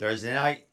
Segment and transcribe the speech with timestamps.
[0.00, 0.64] Thursday night,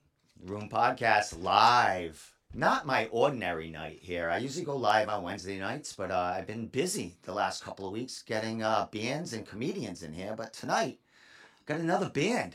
[0.46, 2.34] Room Podcast live.
[2.54, 4.30] Not my ordinary night here.
[4.30, 7.86] I usually go live on Wednesday nights, but uh, I've been busy the last couple
[7.86, 10.34] of weeks getting uh, bands and comedians in here.
[10.38, 11.00] But tonight,
[11.66, 12.54] got another band.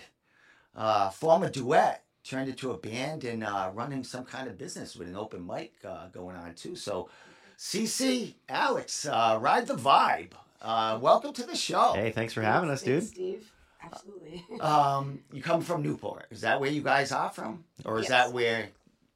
[0.75, 4.97] Uh, form a duet, turned into a band, and uh, running some kind of business
[4.97, 6.75] with an open mic uh, going on too.
[6.75, 7.11] So,
[7.59, 10.33] CC, Alex, uh, ride the vibe.
[10.63, 11.93] Uh, welcome to the show.
[11.93, 13.03] Hey, thanks for having us, dude.
[13.03, 13.53] Thanks, Steve.
[13.85, 14.45] Absolutely.
[14.61, 16.27] Um, you come from Newport.
[16.31, 18.11] Is that where you guys are from, or is Yes.
[18.11, 18.69] that where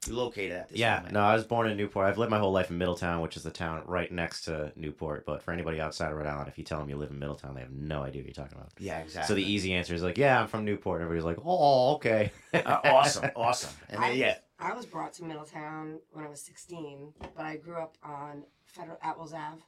[0.06, 1.14] you're located at this Yeah, moment?
[1.14, 2.06] no, I was born in Newport.
[2.06, 5.24] I've lived my whole life in Middletown, which is the town right next to Newport.
[5.26, 7.54] But for anybody outside of Rhode Island, if you tell them you live in Middletown,
[7.54, 8.72] they have no idea what you're talking about.
[8.78, 9.28] Yeah, exactly.
[9.28, 11.00] So the easy answer is like, yeah, I'm from Newport.
[11.00, 12.30] And everybody's like, oh, okay.
[12.54, 13.70] Uh, awesome, awesome.
[13.88, 17.76] And I, yeah, I was brought to Middletown when I was 16, but I grew
[17.78, 19.62] up on Federal Atwells Ave.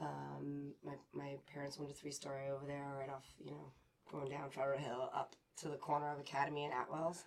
[0.00, 3.72] Um, my, my parents owned a three story over there, right off, you know,
[4.10, 7.24] going down Federal Hill up to the corner of Academy and Atwells.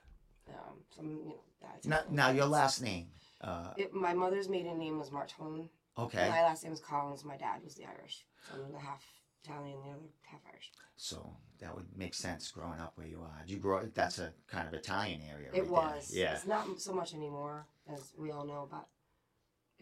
[0.49, 3.07] Um, some, you know, that's now, now your last name.
[3.41, 5.69] Uh, It, my mother's maiden name was Martone.
[5.97, 7.23] okay, My last name was Collins.
[7.25, 8.25] My dad was the Irish.
[8.49, 9.03] So I'm the half
[9.43, 10.71] Italian, the other half Irish.
[10.97, 13.41] so that would make sense growing up where you are.
[13.45, 13.85] Did you grow?
[13.93, 15.49] That's a kind of Italian area.
[15.53, 15.71] It right there.
[15.71, 16.11] was.
[16.13, 16.33] Yeah.
[16.33, 18.87] It's not so much anymore, as we all know, but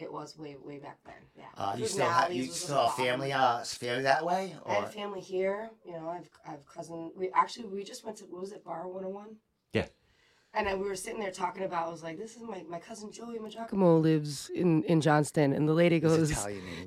[0.01, 1.15] it was way, way back then.
[1.35, 1.43] Yeah.
[1.57, 4.69] Uh, you Food still have you was still have family uh family that way I
[4.69, 5.69] or have family here.
[5.85, 7.11] You know, I've I've cousin.
[7.15, 9.35] We actually we just went to what was it Bar One Hundred One.
[10.55, 11.87] And I, we were sitting there talking about.
[11.87, 15.69] I was like, "This is my, my cousin Joey Majacomo lives in in Johnston," and
[15.69, 16.33] the lady goes,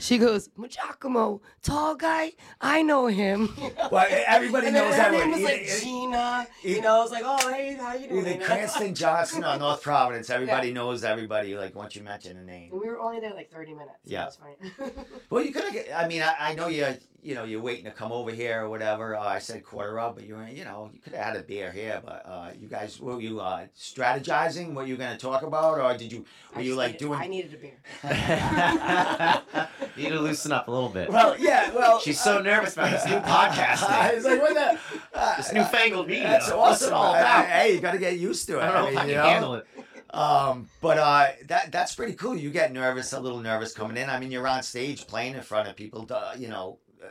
[0.01, 2.33] "She goes, Majacomo, tall guy.
[2.61, 3.51] I know him."
[3.93, 6.47] Well, everybody and knows her that name was like Either- Gina.
[6.65, 9.57] e- You know, I was like, "Oh, hey, how you doing?" Either Cranston, Johnson, or
[9.59, 10.29] North Providence.
[10.31, 10.75] Everybody Yeah.
[10.75, 11.55] knows everybody.
[11.57, 12.71] Like once you mention a name.
[12.73, 13.99] We were only there like thirty minutes.
[14.05, 14.25] Yeah.
[14.25, 14.57] That's funny.
[15.31, 16.05] Well, you could have.
[16.05, 16.87] I mean, I, I know you.
[17.25, 19.15] You know, you're waiting to come over here or whatever.
[19.15, 20.49] Uh, I said quarter up, but you were.
[20.49, 22.03] You know, you could have had a beer here.
[22.05, 25.97] But uh, you guys, were you uh, strategizing what you're going to talk about, or
[25.97, 26.25] did you?
[26.53, 27.21] I Were you like needed- doing?
[27.21, 27.79] I needed a beer.
[29.97, 31.09] you need to loosen up a little bit.
[31.11, 31.73] well, yeah.
[31.75, 34.79] Well, She's so nervous about this new podcast I was like, what the?
[35.19, 36.25] Uh, This newfangled media.
[36.25, 36.89] That's What's awesome.
[36.89, 37.47] it all Uh, about?
[37.47, 38.63] hey, you got to get used to it.
[38.63, 39.23] I don't know mean, if I can you know?
[39.25, 39.67] handle it.
[40.15, 42.37] Um, but uh, that that's pretty cool.
[42.37, 44.11] You get nervous, a little nervous coming in.
[44.11, 46.07] I mean, you're on stage playing in front of people.
[46.11, 47.07] Uh, you know, uh,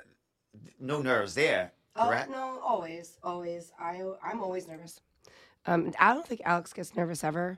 [0.79, 1.71] no nerves there.
[1.95, 2.29] Correct.
[2.29, 3.71] Oh no, always, always.
[3.79, 4.99] I I'm always nervous.
[5.65, 7.57] Um, I don't think Alex gets nervous ever.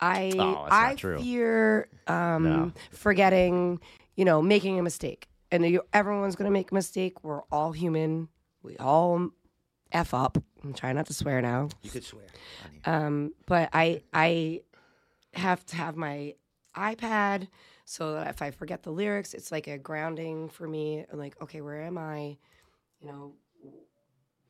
[0.00, 1.18] I Oh, that's not I true.
[1.18, 2.72] fear um, No.
[2.90, 3.80] forgetting,
[4.16, 5.28] you know, making a mistake.
[5.50, 7.22] And you, everyone's gonna make a mistake.
[7.22, 8.28] We're all human.
[8.62, 9.30] We all
[9.92, 10.38] f up.
[10.64, 11.68] I'm trying not to swear now.
[11.82, 12.24] You could swear.
[12.86, 13.04] on.
[13.04, 14.62] Um, but I I
[15.34, 16.34] have to have my
[16.76, 17.48] iPad
[17.84, 21.04] so that if I forget the lyrics, it's like a grounding for me.
[21.12, 22.38] I'm like, okay, where am I?
[23.00, 23.34] You know,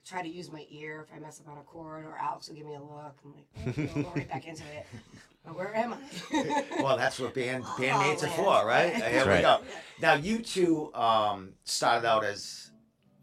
[0.06, 2.56] try to use my ear if I mess up on a chord, or Alex will
[2.56, 3.16] give me a look.
[3.24, 3.46] I'm like,
[3.76, 4.86] oh, you know, go right back into it.
[5.44, 6.64] But where am I?
[6.80, 8.36] well, that's what band Oh, bandmates are man.
[8.36, 8.94] for, right?
[8.94, 9.60] Here we go.
[10.00, 12.70] Now, you two um, started out as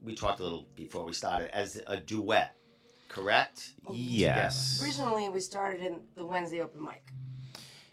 [0.03, 2.57] we talked a little before we started as a duet,
[3.07, 3.71] correct?
[3.89, 4.81] Yes.
[4.83, 7.05] Originally, we started in the Wednesday open mic.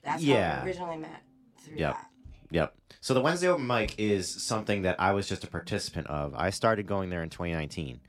[0.02, 0.56] That's Yeah.
[0.56, 1.22] how we originally met
[1.64, 1.92] through Yep.
[1.94, 2.06] that.
[2.50, 2.74] Yep.
[3.00, 6.34] So the Wednesday open mic is something that I was just a participant of.
[6.34, 8.00] I started going there in 2019.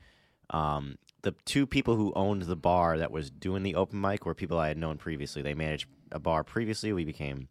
[0.50, 4.34] Um, the two people who owned the bar that was doing the open mic were
[4.34, 5.42] people I had known previously.
[5.42, 6.94] They managed a bar previously.
[6.94, 7.50] We became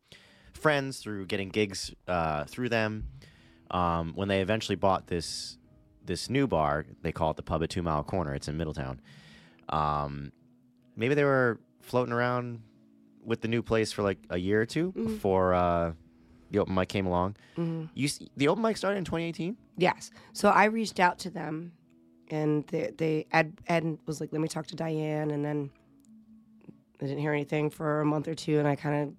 [0.55, 3.09] friends through getting gigs uh, through them.
[3.71, 5.59] Um, when they eventually bought this
[6.05, 8.33] this new bar, they call it the Pub at Two Mile Corner.
[8.35, 9.01] It's in Middletown.
[9.69, 10.31] Um,
[10.95, 12.61] maybe they were floating around
[13.25, 15.93] with the new place for like a year or 2 before uh,
[16.53, 17.35] the open mic came along.
[17.57, 17.89] Mhm.
[17.95, 19.57] You the open mic started in 2018.
[19.77, 20.13] Yes.
[20.33, 21.73] So I reached out to them,
[22.31, 25.71] and they, they Ed Ed was like, "Let me talk to Diane," and then
[27.01, 29.15] I didn't hear anything for a month or two, and I kind of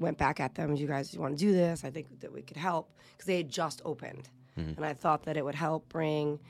[0.00, 0.74] went back at them.
[0.76, 1.84] You guys, you want to do this?
[1.84, 5.36] I think that we could help because they had just opened, and I thought that
[5.36, 6.40] it would help bring.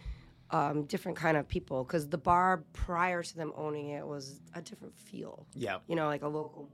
[0.50, 4.62] Um, different kind of people because the bar prior to them owning it was a
[4.62, 5.80] different feel Yeah.
[5.86, 6.70] you know like a local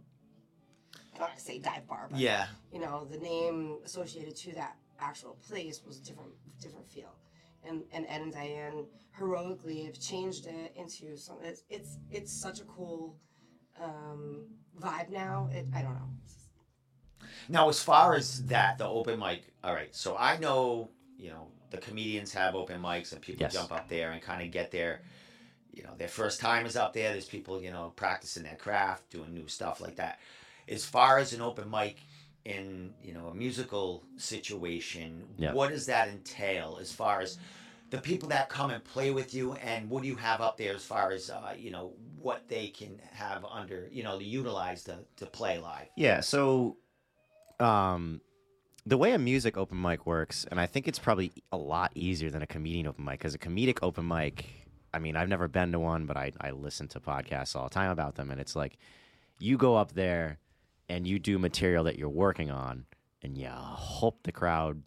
[1.13, 2.47] I don't want to say dive bar but Yeah.
[2.73, 6.31] you know the name associated to that actual place was a different
[6.61, 7.17] different feel
[7.69, 8.85] and and ed and diane
[9.17, 13.17] heroically have changed it into something it's it's, it's such a cool
[13.83, 14.47] um,
[14.81, 16.09] vibe now it, i don't know
[17.49, 19.95] Now, as far as that, the open mic, all right.
[19.95, 23.53] So I know, you know, the comedians have open mics and people Yes.
[23.53, 25.03] jump up there and kind of get their,
[25.73, 27.13] you know, their first time is up there.
[27.13, 30.21] There's people, you know, practicing their craft, doing new stuff like that.
[30.69, 31.99] As far as an open mic
[32.45, 35.53] in, you know, a musical situation, Yeah.
[35.53, 37.39] what does that entail as far as
[37.91, 40.75] the people that come and play with you, and what do you have up there
[40.75, 44.83] as far as uh, you know what they can have under you know to utilize
[44.85, 45.87] to to play live?
[45.97, 46.77] Yeah, so
[47.61, 48.21] um
[48.87, 52.31] the way a music open mic works, and I think it's probably a lot easier
[52.31, 54.45] than a comedian open mic, because a comedic open mic,
[54.93, 57.75] I mean, I've never been to one, but I, I listen to podcasts all the
[57.75, 58.77] time about them, and it's like
[59.39, 60.39] you go up there
[60.89, 62.85] and you do material that you're working on,
[63.23, 64.83] and you hope the crowd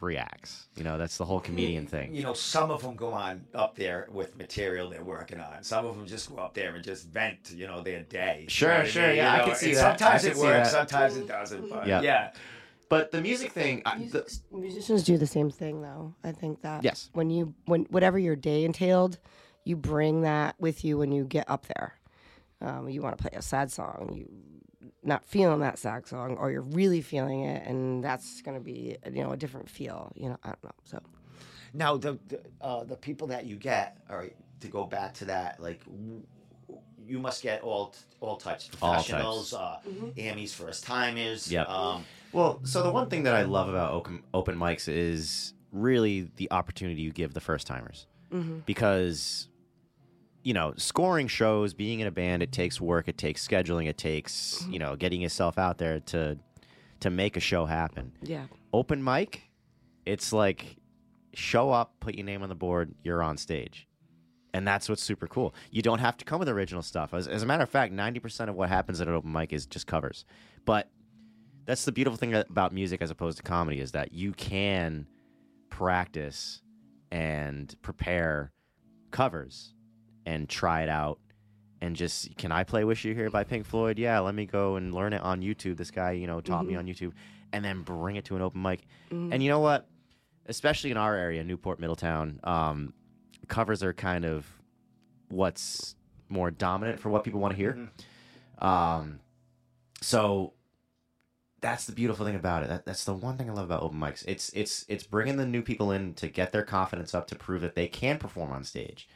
[0.00, 0.66] reacts.
[0.76, 2.14] You know, that's the whole comedian thing.
[2.14, 5.62] You know, some of them go on up there with material they're working on.
[5.62, 8.44] Some of them just go up there and just vent, you know, their day.
[8.48, 9.16] Sure, You know what I sure, mean?
[9.16, 9.98] yeah, I You know, can see that.
[10.00, 11.70] Sometimes it works, sometimes it doesn't.
[11.70, 12.02] But Yeah.
[12.02, 12.32] yeah.
[12.90, 16.14] But the music thing, I, the, musicians do the same thing, though.
[16.22, 17.08] I think that Yes.
[17.14, 19.18] when you when whatever your day entailed,
[19.64, 21.94] you bring that with you when you get up there.
[22.60, 24.28] Um, you want to play a sad song, you
[25.04, 28.96] not feeling that sax song, or you're really feeling it, and that's going to be
[29.12, 30.12] you know a different feel.
[30.14, 30.70] You know, I don't know.
[30.84, 31.00] So
[31.72, 35.24] Now the the, uh, the people that you get, all right, to go back to
[35.26, 36.22] that, like w-
[37.06, 39.08] you must get all all types, professionals All types.
[39.10, 39.54] professionals,
[40.16, 41.50] uh, Amis, first timers.
[41.52, 41.68] Yep.
[41.68, 46.30] Um, Well, so the one thing that I love about open, open mics is really
[46.36, 48.06] the opportunity you give the first timers.
[48.66, 49.48] Because,
[50.44, 53.96] you know, scoring shows, being in a band, it takes work, it takes scheduling, it
[53.98, 54.74] takes, mm-hmm.
[54.74, 56.38] you know, getting yourself out there to
[57.00, 58.12] to make a show happen.
[58.22, 59.50] yeah, Open mic,
[60.06, 60.76] it's like
[61.32, 63.88] show up, put your name on the board, you're on stage.
[64.52, 65.52] And that's what's super cool.
[65.72, 67.12] You don't have to come with original stuff.
[67.12, 69.66] As, as a matter of fact, 90% of what happens at an open mic is
[69.66, 70.24] just covers.
[70.64, 70.88] But
[71.66, 75.08] that's the beautiful thing about music as opposed to comedy is that you can
[75.70, 76.62] practice
[77.10, 78.52] and prepare
[79.10, 79.74] covers
[80.26, 81.18] and try it out
[81.80, 83.98] and just can I play Wish You Here by Pink Floyd?
[83.98, 85.76] Yeah, let me go and learn it on YouTube.
[85.76, 87.12] This guy, you know, taught me on YouTube
[87.52, 88.86] and then bring it to an open mic.
[89.32, 89.86] And you know what?
[90.46, 92.94] Especially in our area, Newport, Middletown, um,
[93.48, 94.46] covers are kind of
[95.28, 95.94] what's
[96.28, 97.90] more dominant for what people want to hear.
[98.58, 99.20] Um,
[100.00, 100.54] so
[101.60, 102.68] that's the beautiful thing about it.
[102.68, 104.24] That, that's the one thing I love about open mics.
[104.26, 107.62] It's it's it's bringing the new people in to get their confidence up to prove
[107.62, 109.08] that they can perform on stage,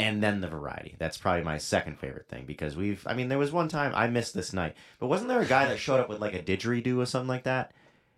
[0.00, 0.96] and then the variety.
[0.98, 3.02] That's probably my second favorite thing because we've.
[3.06, 5.66] I mean, there was one time I missed this night, but wasn't there a guy
[5.66, 7.72] that showed up with like a didgeridoo or something like that,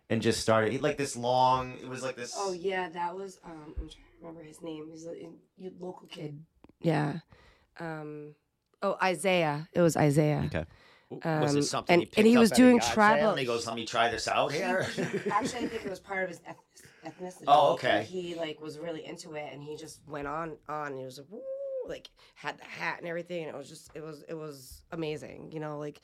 [0.08, 1.75] and just started like this long?
[1.82, 2.32] It was like this.
[2.37, 3.38] Oh yeah, that was.
[3.44, 4.87] Um, I'm trying to remember his name.
[4.90, 6.38] He's a, a local kid.
[6.81, 7.19] Yeah.
[7.81, 8.34] Um,
[8.82, 9.69] oh, Isaiah.
[9.73, 10.43] It was Isaiah.
[10.46, 10.64] Okay.
[11.11, 11.94] was Um, it something?
[11.94, 13.87] and- he and he was at a doing yard tribal- and He goes, "Let me
[13.87, 14.87] try this out here."
[15.31, 16.40] Actually, I think it was part of his
[17.06, 17.44] ethnicity.
[17.49, 17.99] Oh, okay.
[17.99, 20.96] And he like was really into it, and he just went on on.
[20.96, 21.40] He was like, Woo,
[21.88, 25.50] like had the hat and everything, and it was just it was it was amazing.
[25.52, 26.00] You know, like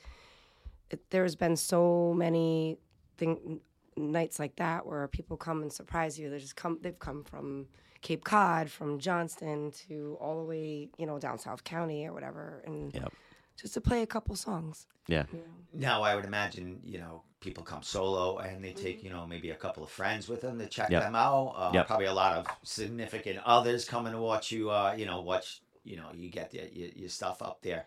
[0.89, 2.77] it, there's been so many
[3.17, 3.59] thing
[3.97, 6.29] nights like that where people come and surprise you.
[6.29, 6.79] They just come.
[6.81, 7.67] They've come from
[8.01, 12.63] Cape Cod, from Johnston to all the way, you know, down South County or whatever,
[12.65, 13.13] and Yep.
[13.57, 14.87] just to play a couple songs.
[15.07, 15.25] Yeah.
[15.33, 15.45] You know?
[15.73, 19.49] Now I would imagine you know people come solo and they take you know maybe
[19.51, 21.03] a couple of friends with them to check Yep.
[21.03, 21.53] them out.
[21.55, 21.87] Uh, Yep.
[21.87, 24.69] Probably a lot of significant others coming to watch you.
[24.71, 27.85] Uh, you know watch you know you get the, your, your stuff up there.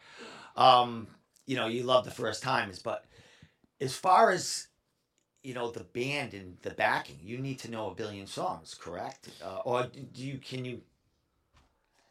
[0.57, 1.07] Um,
[1.47, 3.05] you know you love the first times but
[3.81, 4.69] as far as
[5.43, 9.29] you know the band and the backing, you need to know a billion songs, correct?
[9.45, 10.81] Uh, or do you can you?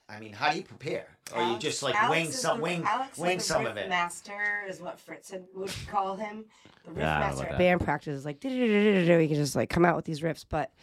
[0.10, 1.08] I mean, how do you prepare?
[1.34, 3.88] Or you just like wing is some the- wing Alex wing the some of it?
[3.88, 6.46] Master is what Fritz had, would call him.
[6.84, 9.96] The riff Yeah, master at band practice is like "Du-du-du-du-du-du," can just like come out
[9.96, 10.74] with these riffs, but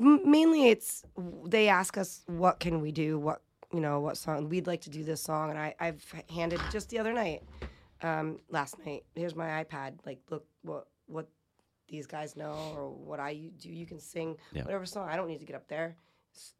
[0.00, 1.04] mainly it's
[1.44, 3.42] they ask us what can we do, what
[3.74, 6.88] you know, what song we'd like to do this song, and I I've handed just
[6.90, 7.42] the other night,
[8.02, 9.04] um, last night.
[9.16, 9.94] Here's my iPad.
[10.06, 11.28] Like, look what what
[11.88, 13.68] these guys know or what I do.
[13.68, 14.62] You can sing Yeah.
[14.62, 15.08] whatever song.
[15.08, 15.96] I don't need to get up there.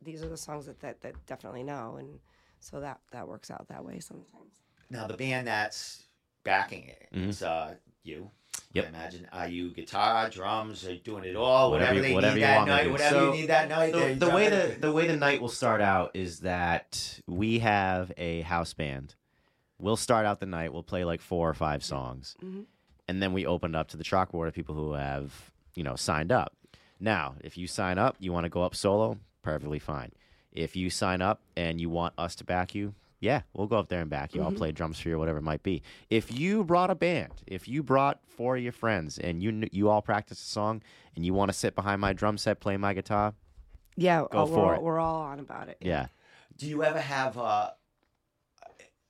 [0.02, 2.18] These are the songs that that, that definitely know, and
[2.60, 4.60] so that that works out that way sometimes.
[4.90, 6.02] Now the band that's
[6.42, 7.28] backing it, Mhm.
[7.28, 8.30] it's uh you.
[8.74, 8.84] Yep.
[8.86, 11.70] I imagine are you guitar, drums, are you doing it all?
[11.70, 13.68] Whatever Whatever, you- they whatever need you that want night, whatever So, you need that
[13.68, 13.92] night.
[13.92, 17.20] the, there you the way the the way the night will start out is that
[17.26, 19.14] we have a house band.
[19.78, 20.72] We'll start out the night.
[20.72, 22.64] We'll play like four or five songs, Mhm.
[23.08, 25.94] and then we open it up to the chalkboard of people who have you know
[25.96, 26.54] signed up.
[27.00, 30.12] Now, if you sign up, you want to go up solo, perfectly fine.
[30.52, 33.88] If you sign up and you want us to back you, yeah, we'll go up
[33.88, 34.42] there and back you.
[34.42, 35.82] I'll play drums for you, or whatever it might be.
[36.10, 39.88] If you brought a band, if you brought four of your friends, and you you
[39.88, 40.82] all practice a song,
[41.16, 43.34] and you want to sit behind my drum set, play my guitar,
[43.96, 44.82] Yeah, Go uh, for we're, all, it.
[44.82, 45.78] we're all on about it.
[45.80, 46.06] yeah.
[46.56, 47.70] Do you ever have uh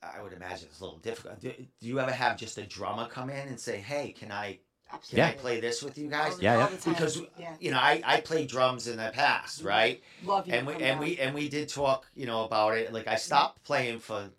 [0.02, 1.40] I would imagine it's a little difficult.
[1.40, 4.58] Do, do you ever have just a drummer come in and say, "Hey, can I
[4.88, 5.40] Can I Absolutely.
[5.40, 6.40] play this with you guys?
[6.40, 6.76] Yeah, yeah.
[6.84, 7.54] Because yeah.
[7.58, 10.02] you know, I I played drums in the past, right?
[10.24, 10.54] love you.
[10.54, 10.98] and we and down.
[10.98, 12.92] we and we did talk, you know, about it.
[12.92, 14.30] Like I stopped playing for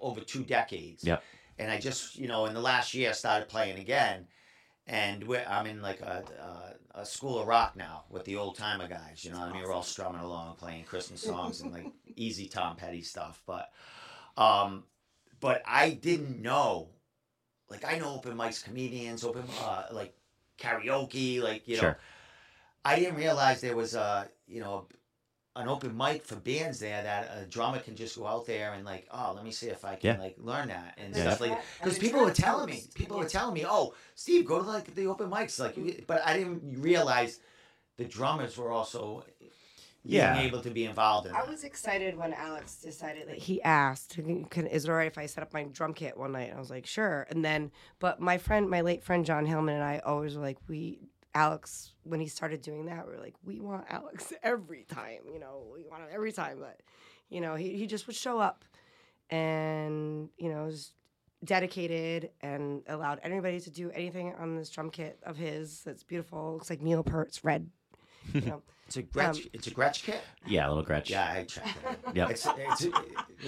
[0.00, 1.04] over two decades.
[1.04, 1.22] Yep.
[1.58, 4.26] And I just, you know, in the last year, I started playing again,
[4.86, 8.56] and we're, I'm in like a, a a school of rock now with the old
[8.56, 9.24] timer guys.
[9.24, 12.48] You know, what I mean, we're all strumming along, playing Christmas songs and like easy
[12.48, 13.40] Tom Petty stuff.
[13.46, 13.70] But,
[14.36, 14.84] um,
[15.40, 16.88] but I didn't know.
[17.70, 20.14] Like I know open mics, comedians, open uh, like
[20.58, 21.82] karaoke, like you know.
[21.82, 21.98] Sure.
[22.84, 24.86] I didn't realize there was a you know
[25.54, 28.84] an open mic for bands there that a drummer can just go out there and
[28.84, 30.22] like oh let me see if I can Yeah.
[30.22, 31.22] like learn that and Yeah.
[31.22, 34.62] stuff like And because people were telling me people were telling me oh Steve go
[34.62, 37.40] to like the open mics like but I didn't realize
[37.98, 39.24] the drummers were also
[40.04, 40.34] Yeah.
[40.34, 41.48] being able to be involved in I that.
[41.48, 45.26] was excited when Alex decided that he asked, "Can- can- "Is it alright if I
[45.26, 48.20] set up my drum kit one night?" And I was like, "Sure." And then, but
[48.20, 50.98] my friend, my late friend John Hillman, and I always were like, "We,
[51.34, 55.38] Alex, when he started doing that, we were like, we want Alex every time, you
[55.38, 56.80] know, we want him every time." But
[57.28, 58.64] you know, he he just would show up,
[59.30, 60.92] and you know, was
[61.44, 65.82] dedicated and allowed anybody to do anything on this drum kit of his.
[65.84, 66.54] That's beautiful.
[66.54, 67.68] Looks like Neil Peart's red.
[68.32, 71.08] You it's a Gretsch um, it's a Gretsch kit Yeah, a little Gretsch.
[71.08, 72.30] yeah I checked it Yep.
[72.30, 72.84] it's, it's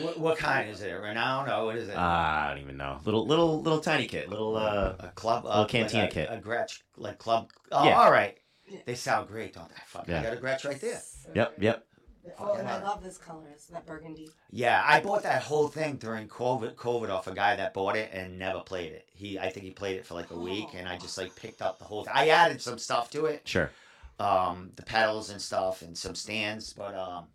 [0.01, 2.99] what, what kind is it renown or what is it Uh, I don't even know.
[3.05, 4.29] Little, little, little tiny kit.
[4.31, 4.57] Little.
[4.57, 6.29] uh a club, uh, little Catalina like a, kit.
[6.31, 7.51] a Gretsch, like club.
[7.73, 7.99] Oh, Yeah.
[8.01, 8.39] all right.
[8.67, 8.81] Yeah.
[8.87, 9.75] They sound great, don't they?
[9.87, 10.21] Fuck, Yeah.
[10.21, 11.03] I got a Gretsch right there.
[11.35, 11.55] Yep.
[11.61, 11.87] Yep.
[12.39, 13.43] Oh, and I love this color.
[13.53, 14.31] It's that burgundy.
[14.51, 18.09] Yeah, I bought that whole thing during COVID, COVID off a guy that bought it
[18.15, 19.07] and never played it.
[19.13, 21.61] He, I think he played it for like a week, and I just like picked
[21.61, 22.05] up the whole.
[22.05, 22.15] Thing.
[22.17, 23.71] I added some stuff to it, Sure.
[24.19, 27.27] Um, the pedals and stuff, and some stands, but um,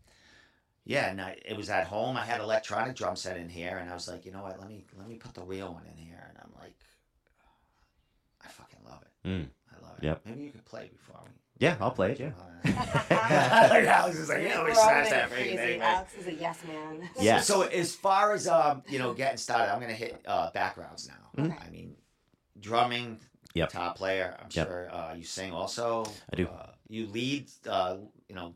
[0.85, 2.17] yeah, and I, it was at home.
[2.17, 4.59] I had electronic drum set in here, and I was like, you know what?
[4.59, 6.73] Let me let me put the real one in here, and I'm like,
[8.43, 9.27] I fucking love it.
[9.27, 9.47] Mm.
[9.71, 10.03] I love it.
[10.05, 10.21] Yep.
[10.25, 11.31] Maybe you could play before me.
[11.59, 12.19] Yeah, I'll play it.
[12.21, 12.31] Yeah.
[13.69, 15.57] like Alex is like, yeah, we We're all smash getting that freaking crazy.
[15.57, 15.79] thing.
[15.79, 15.95] man.
[15.95, 17.09] Alex is a yes man.
[17.19, 17.41] Yeah.
[17.41, 21.43] So as far as um, you know, getting started, I'm gonna hit uh, backgrounds now.
[21.43, 21.67] Mhm.
[21.67, 21.95] I mean,
[22.59, 23.19] drumming.
[23.55, 23.69] Yep.
[23.69, 24.35] Top player.
[24.39, 24.67] I'm Yep.
[24.67, 26.05] sure uh, you sing also.
[26.31, 26.47] I do.
[26.47, 27.49] Uh, you lead.
[27.67, 28.53] Uh, you know,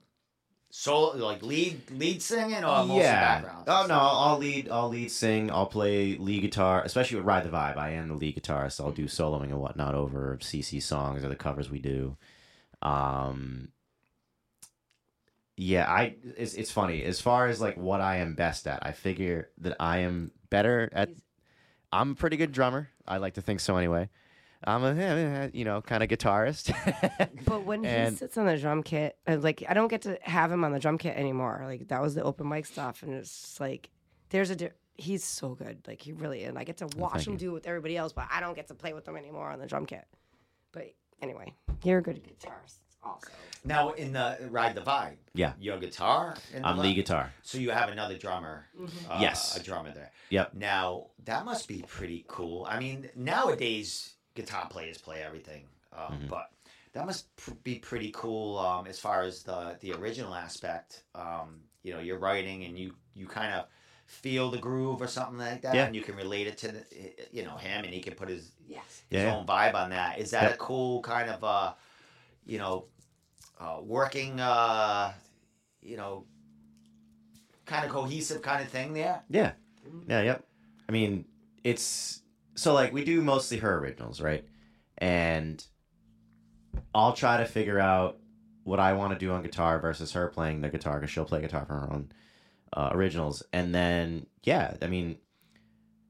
[0.70, 3.42] solo like lead lead singing or mostly yeah.
[3.42, 3.66] backgrounds.
[3.68, 4.70] Oh no, I'll I'll lead.
[4.70, 5.52] I'll lead sing.
[5.52, 7.78] I'll play lead guitar, especially with Ride the Vibe.
[7.78, 8.80] I am the lead guitarist.
[8.84, 12.18] I'll do soloing and whatnot over CC songs or the covers we do.
[12.82, 13.70] Um.
[15.56, 16.16] Yeah, I.
[16.38, 18.86] It's it's funny as far as like what I am best at.
[18.86, 21.10] I figure that I am better at.
[21.92, 22.90] I'm a pretty good drummer.
[23.08, 24.10] I like to think so anyway.
[24.66, 26.74] I'm a you know kind of guitarist.
[27.46, 30.52] But when he sits on the drum kit, uh, like I don't get to have
[30.52, 31.62] him on the drum kit anymore.
[31.66, 33.90] Like that was the open mic stuff, and it's like
[34.30, 34.56] there's a.
[34.56, 35.80] Di- he's so good.
[35.88, 37.40] Like he really, and I get to watch thank him you.
[37.40, 39.60] do it with everybody else, but I don't get to play with them anymore on
[39.60, 40.06] the drum kit.
[40.72, 41.54] But anyway,
[41.84, 43.28] you're a good guitarist also.
[43.66, 45.18] Now in the ride the vibe.
[45.34, 45.54] Yeah.
[45.60, 46.36] Your guitar.
[46.54, 47.34] In I'm the, lead guitar.
[47.44, 48.68] So you have another drummer.
[49.10, 49.58] Uh, Yes.
[49.58, 50.12] A drummer there.
[50.30, 50.54] Yep.
[50.56, 52.66] Now that must be pretty cool.
[52.70, 56.30] I mean, nowadays guitar players play everything, um, Mhm.
[56.30, 56.50] but
[56.94, 61.04] that must pr- be pretty cool um, as far as the the original aspect.
[61.16, 63.68] Um, you know, you're writing and you you kind of
[64.06, 65.86] feel the groove or something like that, Yeah.
[65.86, 66.86] and you can relate it to the,
[67.32, 69.04] you know him, and he can put his Yes.
[69.10, 69.36] his Yeah.
[69.36, 70.20] own vibe on that.
[70.20, 70.54] Is that Yep.
[70.56, 71.74] a cool kind of uh,
[72.46, 72.88] you know,
[73.60, 75.14] uh, working uh,
[75.82, 76.26] you know,
[77.66, 79.24] kind of cohesive kind of thing there?
[79.30, 79.54] Yeah.
[80.08, 80.46] Yeah, yep.
[80.90, 81.26] I mean,
[81.64, 82.23] it's
[82.56, 84.46] so like we do mostly her originals, right?
[84.98, 85.64] And
[86.94, 88.18] I'll try to figure out
[88.64, 91.42] what I want to do on guitar versus her playing the guitar because she'll play
[91.42, 92.12] guitar for her own
[92.72, 93.44] uh, originals.
[93.52, 95.18] And then, yeah, I mean,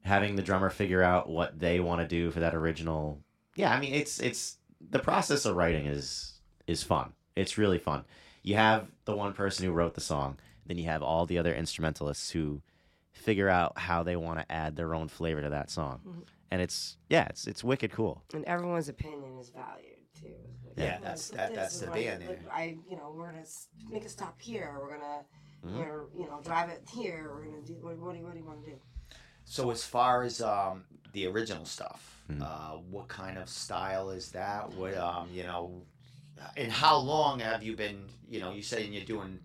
[0.02, 3.20] having the drummer figure out what they want to do for that original.
[3.56, 4.58] Yeah, I mean, it's it's
[4.90, 7.12] the process of writing is is fun.
[7.36, 8.04] It's really fun.
[8.42, 11.54] You have the one person who wrote the song, then you have all the other
[11.54, 12.62] instrumentalists who
[13.12, 16.00] figure out how they want to add their own flavor to that song.
[16.06, 16.22] Mhm.
[16.54, 18.22] And it's yeah, it's it's wicked cool.
[18.32, 20.28] And everyone's opinion is valued too.
[20.28, 22.40] Like, Yeah, like, that's- that- that's is the right, band like.
[22.48, 23.42] I, you know, we're gonna
[23.90, 24.78] make a stop here.
[24.80, 25.24] We're gonna,
[25.66, 25.76] Mhm.
[25.78, 27.32] we're gonna, you know, drive it here.
[27.34, 27.74] We're gonna do.
[27.80, 28.76] What, what do you, what do you want to do?
[29.44, 32.40] So as far as um, the original stuff, Mhm.
[32.40, 34.72] uh, what kind of style is that?
[34.74, 35.82] What um, you know,
[36.56, 38.06] and how long have you been?
[38.28, 39.40] You know, you saying you're doing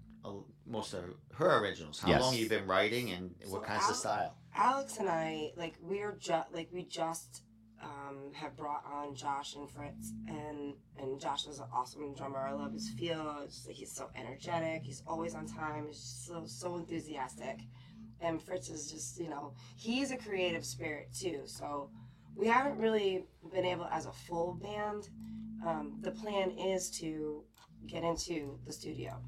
[0.69, 1.99] most of her originals.
[1.99, 2.21] How Yes.
[2.21, 4.37] long have been writing, and what So kinds of style?
[4.55, 7.43] Alex and I, like, we're just like we just
[7.81, 12.39] um, have brought on Josh and Fritz, and and Josh is an awesome drummer.
[12.39, 13.41] I love his feel.
[13.45, 14.83] It's like he's so energetic.
[14.83, 15.87] He's always on time.
[15.87, 17.59] He's just so so enthusiastic.
[18.21, 21.43] And Fritz is just, you know, he's a creative spirit too.
[21.45, 21.89] So
[22.35, 23.23] we haven't really
[23.53, 25.07] been able as a full band.
[25.65, 27.45] Um, the plan is to
[27.87, 29.21] get into the studio.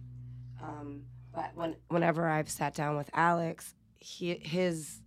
[0.61, 4.99] Um, but when whenever I've sat down with Alex, he his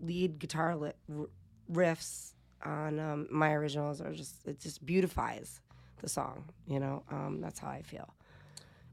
[0.00, 1.26] lead guitar li- r-
[1.72, 2.32] riffs
[2.64, 5.60] on um, my originals are just it just beautifies
[6.02, 6.44] the song.
[6.66, 8.12] You know, um, that's how I feel.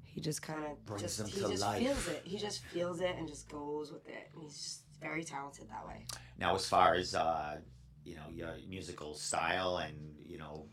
[0.04, 1.80] He just kind of Brings just them he to just life.
[1.82, 2.22] feels it.
[2.24, 4.30] He just feels it and just goes with it.
[4.34, 6.06] And he's just very talented that way.
[6.38, 7.58] Now, as far as uh,
[8.06, 10.66] you know, your musical style and you know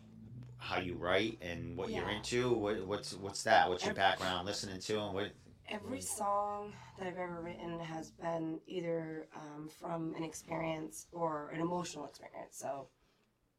[0.58, 3.68] how you write and what you're into, what, what's what's that?
[3.70, 5.30] What's your background listening to, and what?
[5.70, 11.60] Every song that I've ever written has been either um, from an experience or an
[11.60, 12.56] emotional experience.
[12.58, 12.88] So,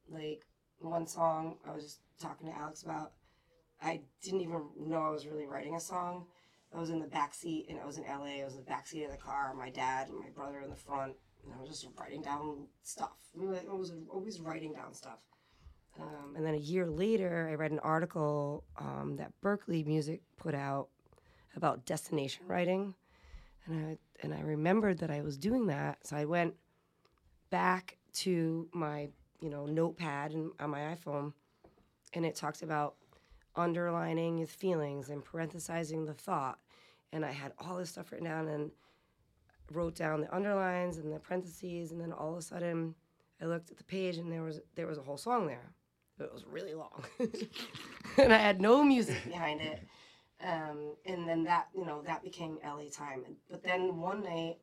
[0.09, 0.41] like
[0.79, 3.13] one song I was just talking to Alex about,
[3.81, 6.25] I didn't even know I was really writing a song.
[6.75, 8.41] I was in the back seat and I was in LA.
[8.41, 9.53] I was in the back seat of the car.
[9.53, 11.13] My dad and my brother in the front,
[11.45, 13.15] and I was just writing down stuff.
[13.39, 15.19] I was always, always writing down stuff.
[15.97, 20.55] Um, and then a year later, I read an article um, that Berklee Music put
[20.55, 20.89] out
[21.55, 22.95] about destination writing,
[23.65, 26.55] and I and I remembered that I was doing that, so I went
[27.49, 29.09] back to my
[29.41, 31.33] you know notepad and on my iPhone,
[32.13, 32.95] and it talked about
[33.55, 36.59] underlining his feelings and parenthesizing the thought,
[37.11, 38.71] and I had all this stuff written down and
[39.71, 42.95] wrote down the underlines and the parentheses, and then all of a sudden
[43.41, 45.73] I looked at the page and there was there was a whole song there.
[46.17, 47.03] But It was really long,
[48.17, 49.81] and I had no music behind it.
[50.43, 53.23] Um, and then that you know that became LA time.
[53.49, 54.57] But then one night,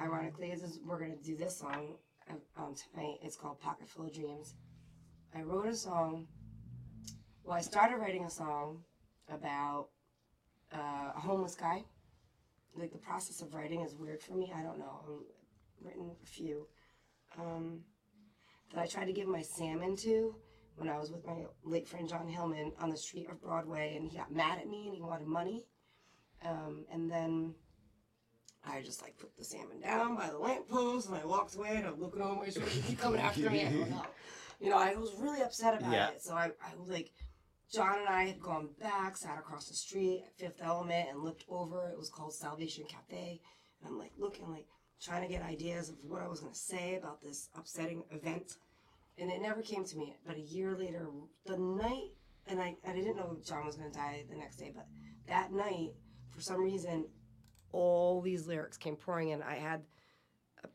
[0.00, 1.94] ironically, this is, we're gonna do this song
[2.28, 3.18] uh, um, tonight.
[3.22, 4.54] It's called Pocket Full of Dreams.
[5.34, 6.26] I wrote a song.
[7.44, 8.82] Well, I started writing a song
[9.32, 9.88] about
[10.72, 11.84] uh, a homeless guy.
[12.76, 14.52] Like the process of writing is weird for me.
[14.54, 15.00] I don't know.
[15.04, 16.66] I've written a few
[17.38, 17.80] um,
[18.74, 20.34] that I tried to give my salmon to
[20.76, 24.08] when I was with my late friend John Hillman on the street of Broadway, and
[24.10, 25.66] he got mad at me and he wanted money.
[26.44, 27.54] Um, and then
[28.64, 31.86] I just like put the salmon down by the lamppost and I walked away and
[31.86, 32.68] I'm looking over my shoulder.
[32.68, 33.64] He coming after me.
[33.66, 33.72] I.
[34.58, 36.08] You know, I was really upset about Yeah.
[36.08, 36.22] it.
[36.22, 37.10] So I, I was like,
[37.70, 41.44] John and I had gone back, sat across the street at Fifth Element, and looked
[41.50, 41.90] over.
[41.90, 43.42] It was called Salvation Cafe.
[43.82, 44.64] And I'm like looking, like
[44.98, 48.54] trying to get ideas of what I was going to say about this upsetting event.
[49.18, 50.16] And it never came to me.
[50.26, 51.08] But a year later,
[51.46, 52.10] the night,
[52.46, 54.86] and I, I didn't know John was going to die the next day, but
[55.26, 55.94] that night,
[56.30, 57.06] for some reason,
[57.72, 59.42] all these lyrics came pouring in.
[59.42, 59.82] I had,
[60.62, 60.68] a,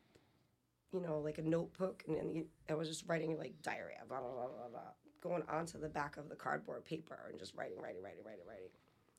[0.92, 4.32] you know, like a notebook, and, and I was just writing like diarrhea, blah, blah,
[4.32, 4.80] blah, blah, blah,
[5.22, 8.68] going onto the back of the cardboard paper and just writing, writing, writing, writing, writing.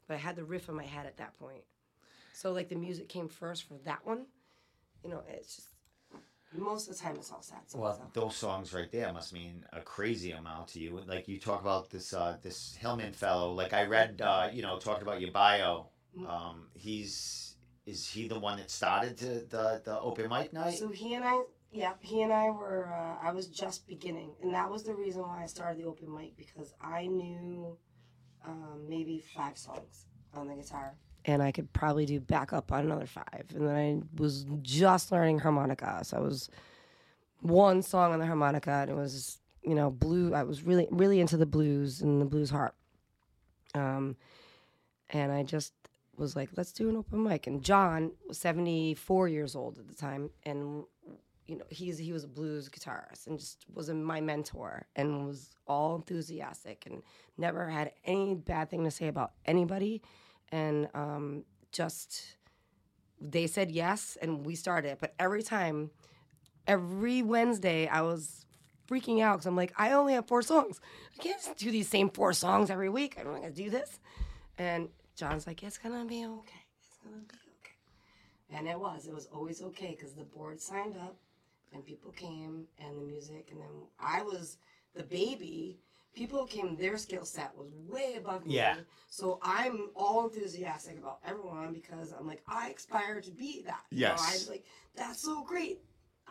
[0.07, 1.63] But I had the riff in my head at that point.
[2.33, 4.25] So, like, the music came first for that one.
[5.03, 5.67] You know, it's just,
[6.55, 7.81] most of the time it's all sad songs.
[7.81, 8.21] Well, so.
[8.21, 11.01] those songs right there must mean a crazy amount to you.
[11.05, 13.53] Like you talk about this uh, this Hillman fellow.
[13.53, 15.87] Like I read, uh, you know, talked about your bio.
[16.17, 16.29] Mm.
[16.29, 20.77] Um, he's is he the one that started to, the the open mic night?
[20.77, 22.93] So he and I, yeah, he and I were.
[22.93, 26.13] Uh, I was just beginning, and that was the reason why I started the open
[26.13, 27.77] mic because I knew
[28.45, 33.05] um, maybe five songs on the guitar, and I could probably do backup on another
[33.05, 33.45] five.
[33.55, 36.49] And then I was just learning harmonica, so I was
[37.41, 40.33] one song on the harmonica, and it was you know blue.
[40.33, 42.75] I was really really into the blues and the blues harp,
[43.75, 44.15] um,
[45.09, 45.73] and I just
[46.17, 47.47] was like, let's do an open mic.
[47.47, 50.29] And John was 74 years old at the time.
[50.43, 50.83] And,
[51.45, 55.25] you know, he's, he was a blues guitarist and just was a, my mentor and
[55.25, 57.01] was all enthusiastic and
[57.37, 60.01] never had any bad thing to say about anybody.
[60.53, 62.37] And um, just,
[63.19, 64.97] they said yes and we started.
[64.99, 65.89] But every time,
[66.67, 68.45] every Wednesday, I was
[68.87, 70.79] freaking out because I'm like, I only have four songs.
[71.17, 73.17] I can't just do these same four songs every week.
[73.19, 73.99] I'm not to do this.
[74.59, 76.65] And John's like, it's gonna be okay.
[76.79, 78.57] It's gonna be okay.
[78.57, 79.07] And it was.
[79.07, 81.15] It was always okay because the board signed up
[81.73, 83.47] and people came and the music.
[83.51, 84.57] And then I was
[84.95, 85.79] the baby.
[86.13, 88.55] People came, their skill set was way above me.
[88.55, 88.75] Yeah.
[89.09, 93.81] So I'm all enthusiastic about everyone because I'm like, I aspire to be that.
[93.89, 94.63] You know, I was like,
[94.95, 95.81] that's so great.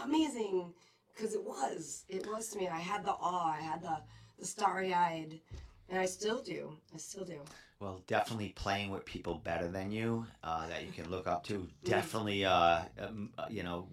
[0.05, 0.73] Amazing.
[1.15, 2.05] Because it was.
[2.09, 2.69] It was to me.
[2.69, 3.53] I had the awe.
[3.53, 3.99] I had the,
[4.39, 5.41] the starry eyed.
[5.89, 6.73] And I still do.
[6.95, 7.41] I still do.
[7.81, 11.69] Well, definitely playing with people better than you uh, that you can look up to
[11.85, 13.89] definitely, uh, um, uh, you know,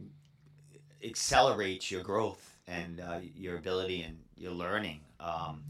[1.04, 4.99] accelerates your growth and uh, your ability and your learning.
[5.20, 5.64] Um,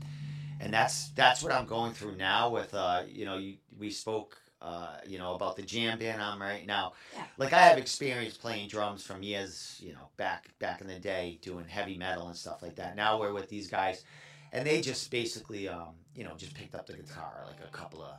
[0.59, 2.49] and that's that's what I'm going through now.
[2.49, 6.41] With uh, you know, you, we spoke uh, you know, about the jam band I'm
[6.41, 6.93] right now.
[7.15, 7.23] Yeah.
[7.37, 11.39] Like I have experience playing drums from years, you know, back back in the day
[11.41, 12.95] doing heavy metal and stuff like that.
[12.95, 14.03] Now we're with these guys,
[14.51, 18.03] and they just basically, um, you know, just picked up the guitar like a couple
[18.03, 18.15] of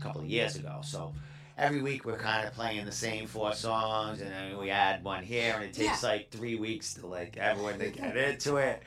[0.00, 0.80] couple of years ago.
[0.82, 1.12] So
[1.58, 5.22] every week we're kind of playing the same four songs, and then we add one
[5.22, 8.82] here, and it takes like three weeks to like everyone to get into it,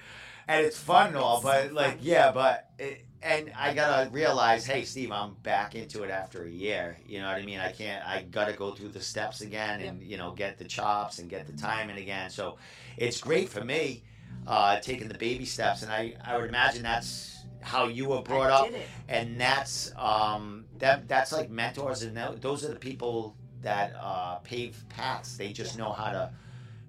[0.48, 4.84] and it's fun and all, but like yeah, but it, and I gotta realize, hey
[4.84, 6.98] Steve, I'm back into it after a year.
[7.06, 7.60] You know what I mean?
[7.60, 8.06] I can't.
[8.08, 11.48] I gotta go through the steps again, and you know, get the chops and get
[11.48, 12.30] the timing again.
[12.30, 12.58] So
[12.96, 14.04] it's great for me,
[14.46, 18.50] uh, taking the baby steps, and I I would imagine that's how you were brought
[18.50, 18.88] up it.
[19.10, 24.86] and that's um that that's like mentors and those are the people that uh pave
[24.90, 26.32] paths they just know how to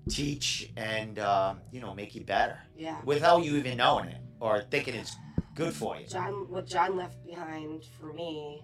[0.09, 2.97] teach and um, you know make you better Yeah.
[3.05, 5.14] without you even knowing it or thinking it's
[5.55, 8.62] good for you John, what John left behind for me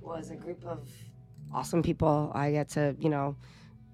[0.00, 0.88] was a group of
[1.54, 2.30] awesome people.
[2.34, 3.36] I get to, you know,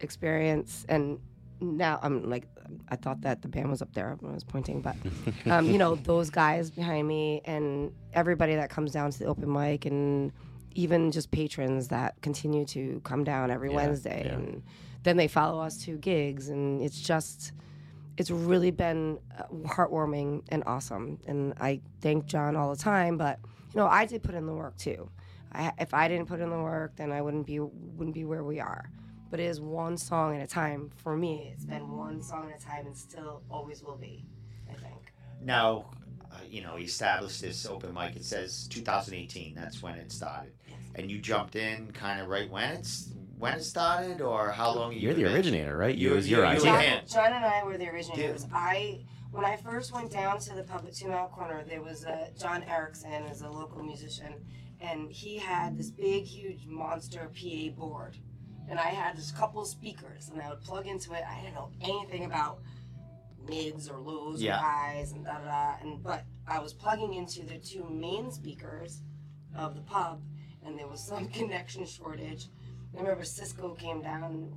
[0.00, 1.18] experience, and
[1.60, 2.46] now I'm like,
[2.88, 4.96] I thought that the band was up there when I was pointing, but
[5.50, 9.52] um, you know, those guys behind me and everybody that comes down to the open
[9.52, 10.32] mic, and
[10.74, 14.34] even just patrons that continue to come down every Yeah, Wednesday, yeah.
[14.34, 14.62] and
[15.02, 17.52] then they follow us to gigs, and it's just
[18.16, 21.18] it's really been uh, heartwarming and awesome.
[21.26, 23.16] And I thank John all the time.
[23.16, 23.38] But
[23.72, 25.08] you know, I did put in the work too.
[25.52, 28.42] I, if I didn't put in the work, then I wouldn't be wouldn't be where
[28.44, 28.90] we are.
[29.30, 30.90] But it is one song at a time.
[30.96, 34.24] For me, it's been one song at a time, and still always will be.
[34.70, 35.12] I think.
[35.40, 35.86] now
[36.30, 40.52] uh, you know he established this open mic it says 2018 that's when it started
[40.68, 40.76] Yes.
[40.96, 44.92] and you jumped in kind of right when it's when it started or how long
[44.92, 45.32] you You're the been?
[45.34, 45.94] originator, right?
[45.96, 47.02] You You- was your you- idea.
[47.06, 47.06] John.
[47.06, 48.46] John and I were the originators.
[48.52, 52.04] I when I first went down to the pub at Two Mile Corner, there was
[52.04, 54.34] a John Erickson is a local musician,
[54.80, 58.16] and he had this big, huge monster PA board,
[58.70, 61.22] and I had this couple speakers, and I would plug into it.
[61.28, 62.60] I didn't know anything about
[63.46, 64.56] mids or lows Yeah.
[64.56, 68.30] or highs and da da da, and but I was plugging into the two main
[68.32, 69.02] speakers
[69.54, 70.22] of the pub,
[70.64, 72.48] and there was some connection shortage.
[72.96, 74.52] I remember Cisco came down.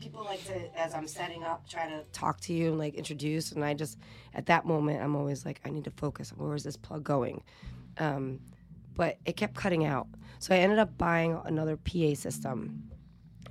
[0.00, 3.52] People like to, as I'm setting up, try to talk to you and like introduce.
[3.52, 3.98] And I just,
[4.34, 6.30] at that moment, I'm always like, I need to focus.
[6.30, 7.42] Where is this plug going?
[7.98, 8.40] Um,
[8.94, 10.06] but it kept cutting out.
[10.38, 12.90] So I ended up buying another PA system.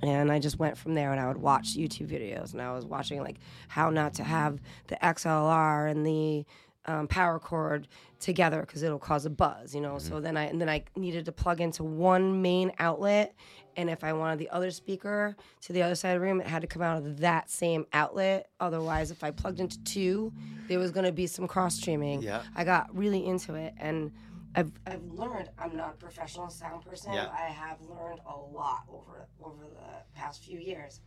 [0.02, 2.52] And I just went from there and I would watch YouTube videos.
[2.52, 6.46] And I was watching like how not to have the XLR and the
[6.86, 9.98] um, power cord together because it'll cause a buzz, you know.
[9.98, 13.34] So then I and then I needed to plug into one main outlet,
[13.80, 16.46] and if I wanted the other speaker to the other side of the room, it
[16.46, 18.50] had to come out of that same outlet.
[18.60, 20.32] Otherwise, if I plugged into two,
[20.68, 22.22] there was going to be some cross streaming.
[22.22, 22.42] Yeah.
[22.54, 24.12] I got really into it, and
[24.54, 25.48] I've I've learned.
[25.58, 27.12] I'm not a professional sound person.
[27.12, 27.28] Yeah.
[27.32, 31.00] I have learned a lot over over the past few years.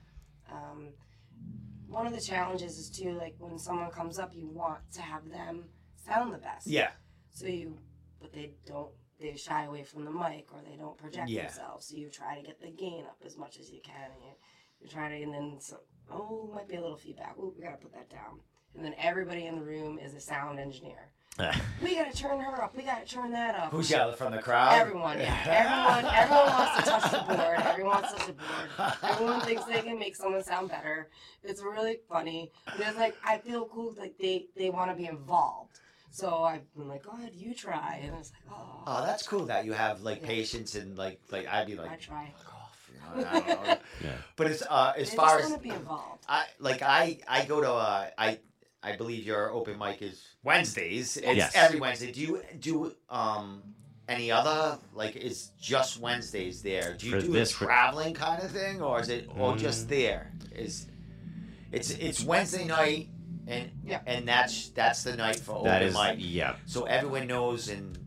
[0.51, 0.89] Um,
[1.87, 5.29] one of the challenges is too like when someone comes up, you want to have
[5.29, 5.65] them
[6.05, 6.67] sound the best.
[6.67, 6.89] yeah
[7.31, 7.77] So you,
[8.19, 8.89] but they don't.
[9.19, 11.43] They shy away from the mic or they don't project Yeah.
[11.47, 11.87] themselves.
[11.87, 14.31] So you try to get the gain up as much as you can, and you,
[14.81, 15.77] you try to, and then so,
[16.11, 17.35] oh, might be a little feedback.
[17.39, 18.39] Oh, we gotta put that down.
[18.75, 21.11] And then everybody in the room is a sound engineer.
[21.81, 22.75] We gotta turn her up.
[22.77, 23.71] We gotta turn that up.
[23.71, 25.35] who's yelling from the crowd Everyone, yeah.
[25.47, 27.59] Everyone, everyone wants to touch the board.
[27.59, 28.93] Everyone wants to touch the board.
[29.03, 31.09] Everyone thinks they can make someone sound better.
[31.43, 32.51] It's really funny.
[32.77, 33.95] It's like I feel cool.
[33.97, 35.72] Like they they want to be involved.
[36.15, 37.99] So I've been like, go ahead, you try.
[38.03, 41.47] And it's like, oh, oh that's cool that you have like patience and like like
[41.47, 42.31] i'd be like I try.
[42.37, 43.77] fuck off, you know, I don't know.
[44.03, 44.11] Yeah.
[44.35, 46.23] but it's uh as They far just as want to be involved.
[46.29, 48.37] I like I I go to uh I
[48.83, 51.17] I believe your open mic is Wednesdays.
[51.17, 51.51] It's Yes.
[51.55, 52.11] every Wednesday.
[52.11, 53.63] Do you do um
[54.07, 56.93] any other like is just Wednesdays there?
[56.95, 59.55] Do you For do this- a for- traveling kind of thing or is it all
[59.55, 59.59] Mm.
[59.59, 60.31] just there?
[60.55, 60.85] Is
[61.71, 63.09] it's it's Wednesday night
[63.47, 63.99] and Yeah.
[64.05, 66.15] and that's that's the night for That open is, mic.
[66.19, 66.55] yeah.
[66.65, 67.97] So everyone knows and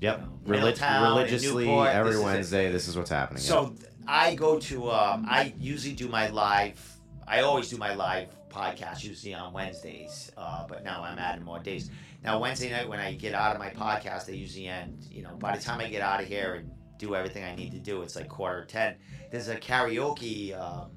[0.00, 0.20] Yep.
[0.46, 2.24] you know, Reli- religiously, Newport, every this is.
[2.24, 3.40] Wednesday, this is what's happening.
[3.42, 6.80] So th- I go to um, I usually do my live.
[7.26, 11.60] I always do my live podcast usually on Wednesdays, uh, but now I'm adding more
[11.60, 11.90] days.
[12.24, 15.06] Now Wednesday night when I get out of my podcast, they usually end.
[15.10, 17.70] You know, by the time I get out of here and do everything I need
[17.72, 18.96] to do, it's like quarter to ten.
[19.30, 20.52] There's a karaoke.
[20.60, 20.90] Um,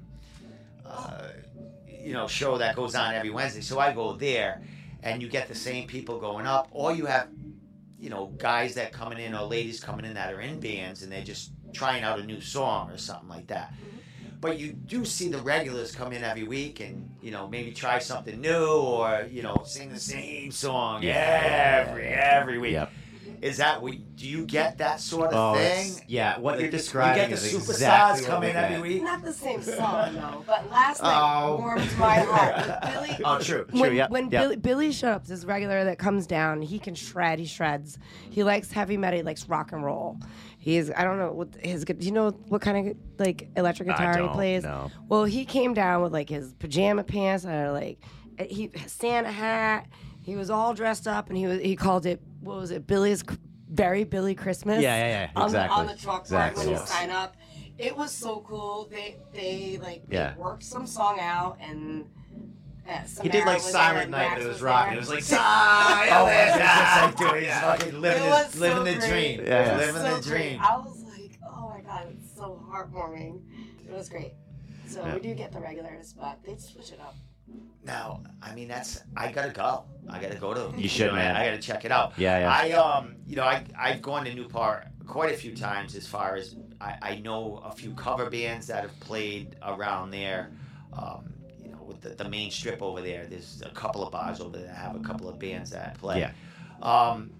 [0.84, 1.28] uh,
[2.06, 3.60] you know, show that goes on every Wednesday.
[3.60, 4.62] So I go there,
[5.02, 7.28] and you get the same people going up, or you have,
[7.98, 11.10] you know, guys that coming in or ladies coming in that are in bands, and
[11.10, 13.74] they're just trying out a new song or something like that.
[14.40, 17.98] But you do see the regulars come in every week, and you know, maybe try
[17.98, 21.86] something new, or you know, sing the same song Yeah.
[21.88, 22.72] every every week.
[22.74, 22.92] Yep.
[23.42, 25.92] Is that what do you get that sort of Oh, thing?
[26.08, 26.38] yeah.
[26.38, 29.02] What Like, you're describing you get the is superstars exactly what come in every week.
[29.02, 31.56] Not the same song though, but last night Oh.
[31.58, 32.82] warmed my heart.
[32.92, 33.64] Billy, Oh, true.
[33.66, 33.80] True.
[33.80, 34.06] when, yeah.
[34.08, 34.40] when yeah.
[34.42, 37.38] Billy, Billy showed up, this regular that comes down, he can shred.
[37.38, 37.98] He shreds.
[38.30, 39.18] He likes heavy metal.
[39.18, 40.18] He likes rock and roll.
[40.58, 41.84] He's I don't know what his.
[41.84, 44.64] gu- Do you know what kind of like electric guitar he don't plays?
[44.64, 44.90] know.
[45.08, 47.98] Well, he came down with like his pajama pants and like
[48.48, 49.86] he Santa hat.
[50.22, 53.22] He was all dressed up and he was he called it what was it Billy's
[53.68, 54.80] very Billy Christmas.
[54.82, 56.88] Yeah, yeah, yeah, On the, on the truck Exactly, when you yes.
[56.88, 57.36] sign up.
[57.78, 58.88] It was so cool.
[58.90, 60.36] They they like they Yeah.
[60.36, 62.08] worked some song out and.
[62.88, 64.66] uh, He did like Samara was there Silent Night, but it was there.
[64.66, 64.94] rocking.
[64.94, 66.36] It was like Oh, silent.
[66.48, 69.40] it's just like doing he's fucking living, It his, was so living the dream.
[69.40, 69.60] Yeah, yeah.
[69.60, 70.48] It was Living so the great.
[70.48, 70.60] dream.
[70.62, 73.40] I was like, oh my god, it's so heartwarming.
[73.86, 74.32] It was great.
[74.86, 75.14] So Yeah.
[75.14, 77.16] we do get the regulars, but they switch it up.
[77.84, 79.84] Now, I mean, that's I gotta go.
[80.08, 80.80] I gotta go to.
[80.80, 81.36] You should, know, man.
[81.36, 82.14] I gotta check it out.
[82.16, 82.50] Yeah, yeah.
[82.50, 85.94] I um, you know, I I've gone to Newport quite a few times.
[85.94, 90.50] As far as I, I know, a few cover bands that have played around there.
[90.92, 91.32] Um,
[91.62, 94.56] you know, with the, the main strip over there, there's a couple of bars over
[94.56, 96.20] there that have a couple of bands that play.
[96.20, 96.32] Yeah.
[96.82, 97.30] Um,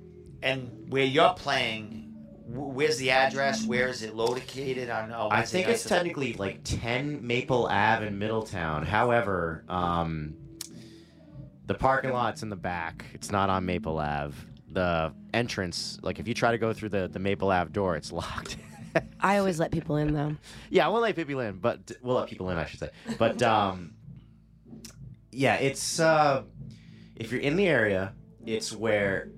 [0.42, 2.05] and where you're playing,
[2.46, 3.66] where's the address?
[3.66, 5.12] Where is it located on?
[5.12, 8.86] Uh, I think it's technically like 10 Maple Ave in Middletown.
[8.86, 10.34] However, um,
[11.66, 13.04] the parking lot's in the back.
[13.12, 14.34] It's not on Maple Ave.
[14.70, 18.12] The entrance, like if you try to go through the, the Maple Ave door, it's
[18.12, 18.56] locked.
[19.20, 20.36] I always let people in though.
[20.70, 22.90] yeah, we'll let people in, but we'll let people in, I should say.
[23.18, 23.94] But um,
[25.32, 26.42] yeah, it's uh,
[27.16, 28.12] if you're in the area,
[28.44, 29.30] it's where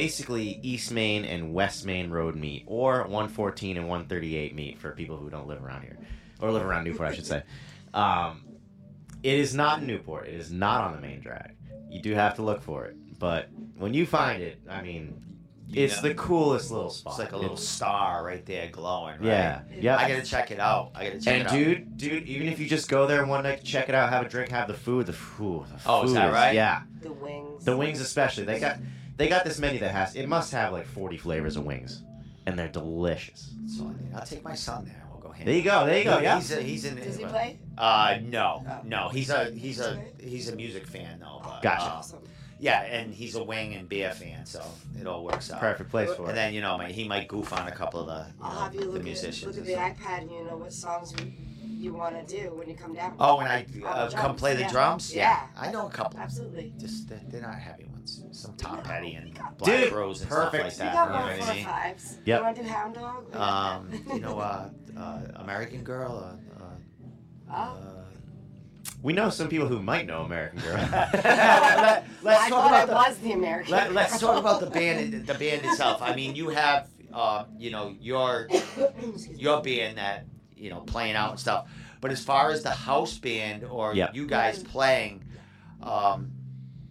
[0.00, 5.16] basically East Main and West Main Road meet, or 114 and 138 meet for people
[5.16, 5.96] who don't live around here,
[6.38, 7.42] or live around Newport, I should say.
[7.94, 8.42] Um,
[9.22, 10.26] it is not in Newport.
[10.28, 11.52] It is not on the main drag.
[11.88, 15.22] You do have to look for it, but when you find it, I mean,
[15.68, 16.08] You it's know.
[16.10, 17.12] the coolest little spot.
[17.14, 19.14] It's like a little It's- star right there glowing.
[19.20, 19.28] Right?
[19.28, 19.96] yeah, yeah.
[19.96, 20.90] I gotta check it out.
[20.94, 21.54] I gotta check And it out.
[21.54, 24.26] And dude, dude, even if you just go there one night, check it out, have
[24.26, 25.64] a drink, have the food, the food.
[25.68, 26.54] The Oh, is food that right?
[26.54, 27.64] Yeah, The wings.
[27.64, 28.44] the wings especially.
[28.44, 28.76] They got
[29.16, 32.02] they got this menu that has it must have like forty flavors of wings,
[32.46, 33.50] and they're delicious.
[33.66, 35.02] So I need- I'll take my son there.
[35.10, 36.18] We'll go hang There you go, there you go.
[36.18, 36.36] Yeah.
[36.36, 36.96] He's a, he's in.
[36.96, 37.58] Does he play?
[37.78, 38.80] Uh, no, Oh.
[38.84, 39.08] no.
[39.08, 41.40] He's a he's a he's a music fan though.
[41.42, 41.84] But, Gotcha.
[41.84, 42.18] uh, Awesome.
[42.58, 44.62] yeah, and he's a wing and beer fan, so
[45.00, 45.60] it all works out.
[45.60, 46.34] Perfect place for And it.
[46.34, 48.74] then you know, he might goof on a couple of the you I'll know, have
[48.74, 49.56] you the look at, musicians.
[49.56, 50.08] look and at the stuff.
[50.10, 51.32] iPad and you know what songs you,
[51.76, 53.14] you want to do when you come down.
[53.20, 54.70] Oh, and I uh, come play the yeah.
[54.70, 55.14] drums.
[55.14, 55.46] Yeah.
[55.56, 56.18] I know a couple.
[56.18, 56.72] Absolutely.
[56.78, 58.22] Just they're, they're not heavy ones.
[58.32, 60.72] Some Tom No, Petty and got- Black Dude, Rose and perfect.
[60.72, 61.22] stuff We like got that.
[61.22, 61.64] one You know four what I mean?
[61.64, 62.18] fives.
[62.24, 62.38] Yep.
[62.38, 63.36] You want to do Hound Dog?
[63.36, 66.38] Um, you know, uh, uh, American Girl.
[66.58, 66.66] Uh, uh,
[67.48, 67.54] Oh.
[67.54, 68.02] uh,
[69.02, 70.76] We know some people who might know American Girl.
[70.92, 73.10] Let, us I talk thought I about the.
[73.10, 73.72] was the American.
[73.72, 75.26] Let, let's talk about the band.
[75.26, 76.02] The band itself.
[76.02, 78.48] I mean, you have, uh, you know, your
[79.34, 81.68] your band that you know playing out and stuff.
[82.00, 84.14] But as far as the house band or Yep.
[84.14, 85.24] you guys playing,
[85.82, 86.32] um,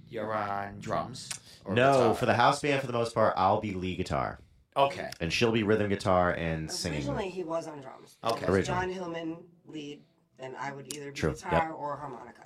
[0.10, 1.30] you're on drums.
[1.64, 2.16] Or no, guitar?
[2.16, 4.40] for the house band, for the most part, I'll be lead guitar,
[4.78, 5.10] Okay.
[5.20, 7.00] and she'll be rhythm guitar and singing.
[7.00, 8.18] Originally, he was on drums.
[8.24, 8.44] Okay.
[8.46, 8.82] It Originally.
[8.82, 10.02] John Hillman lead,
[10.38, 12.42] and I would either be True, guitar or harmonica.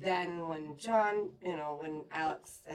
[0.00, 2.74] Then when John, you know, when Alex, uh,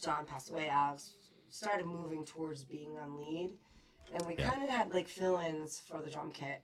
[0.00, 1.14] John passed away, Alex
[1.48, 3.50] started moving towards being on lead,
[4.14, 4.50] and we Yeah.
[4.50, 6.62] kind of had like fill-ins for the drum kit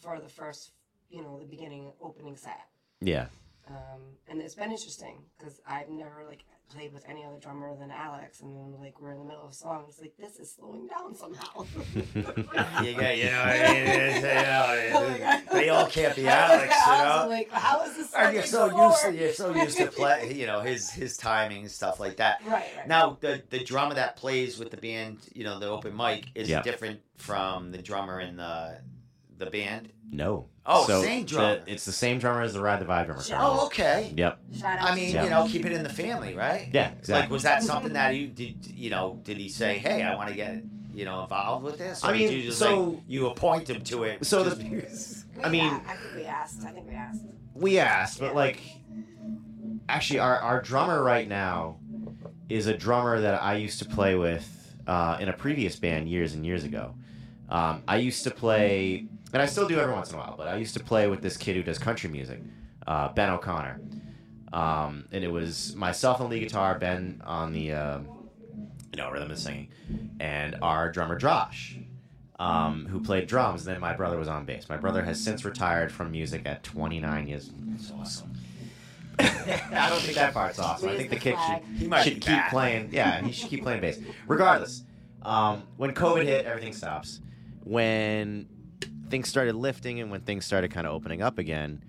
[0.00, 0.72] for the first,
[1.10, 2.68] you know, the beginning opening set.
[3.00, 3.28] Yeah,
[3.68, 7.90] Um, and it's been interesting because I've never like played with any other drummer than
[7.90, 10.52] Alex, and then like we're in the middle of a song, it's like this is
[10.54, 11.64] slowing down somehow.
[12.82, 15.42] You got, you know, what I mean, it's, you Oh my know, God.
[15.52, 17.28] they all can't be I Alex, like- you I was know.
[17.30, 18.14] like, how is this?
[18.14, 21.16] And you're so something used to you're so used to play, you know, his his
[21.16, 22.40] timing and stuff like that.
[22.46, 22.88] Right, right.
[22.88, 26.48] Now, the the drummer that plays with the band, you know, the open mic, is
[26.48, 26.62] Yeah.
[26.62, 28.78] different from the drummer in the
[29.38, 29.92] the band.
[30.10, 30.48] no.
[30.68, 31.62] Oh, So same the- drummer.
[31.68, 33.22] it's the same drummer as the Ride the Vibe drummer.
[33.22, 33.36] Sure.
[33.36, 33.58] currently.
[33.60, 34.12] Oh, okay.
[34.16, 34.38] Yep.
[34.64, 35.24] I mean, John.
[35.24, 36.68] you know, keep it in the family, right?
[36.72, 37.32] Yeah, Like, exactly.
[37.32, 38.66] was that something that you did?
[38.66, 42.02] You know, did he say, "Hey, I want to get you know involved with this"?
[42.02, 44.26] Or I did mean, you just so- like, you appoint him to it.
[44.26, 46.64] so the- because- I mean- a- I think we asked.
[46.64, 47.20] I think we asked.
[47.54, 48.32] We asked, but Yeah.
[48.32, 48.60] like,
[49.88, 51.76] actually, our, our drummer right now
[52.48, 56.34] is a drummer that I used to play with uh, in a previous band years
[56.34, 56.94] and years ago.
[57.48, 60.48] Um, I used to play, and I still do every once in a while, but
[60.48, 62.40] I used to play with this kid who does country music,
[62.86, 63.80] uh, Ben O'Connor.
[64.52, 68.08] Um, and it was myself on lead guitar, Ben on the, um
[68.92, 69.68] you know, rhythm and singing,
[70.20, 71.76] and our drummer Josh,
[72.38, 73.66] um, who played drums.
[73.66, 74.70] And then my brother was on bass.
[74.70, 77.50] My brother has since retired from music at 29 years.
[77.54, 78.32] That's awesome.
[79.18, 80.88] I don't think that part's awesome.
[80.88, 82.50] I think the the kid should, He might should keep back.
[82.50, 82.88] playing.
[82.92, 83.98] Yeah, he should keep playing bass.
[84.28, 84.84] Regardless,
[85.22, 87.20] um, when COVID hit, everything stops.
[87.64, 88.48] When
[89.08, 91.82] things started lifting and when things started kind of opening up again,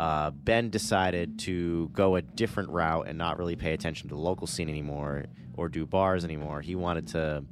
[0.00, 4.20] uh, Ben decided to go a different route and not really pay attention to the
[4.20, 6.60] local scene anymore or do bars anymore.
[6.62, 7.44] He wanted to.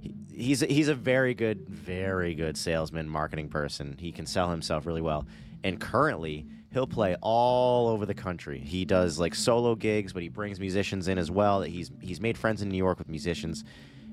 [0.00, 3.96] he- He's a, he's a very good, very good salesman, marketing person.
[3.98, 5.26] He can sell himself really well.
[5.64, 8.60] And currently, he'll play all over the country.
[8.60, 11.62] He does like solo gigs, but he brings musicians in as well.
[11.62, 13.64] He's he's made friends in New York with musicians,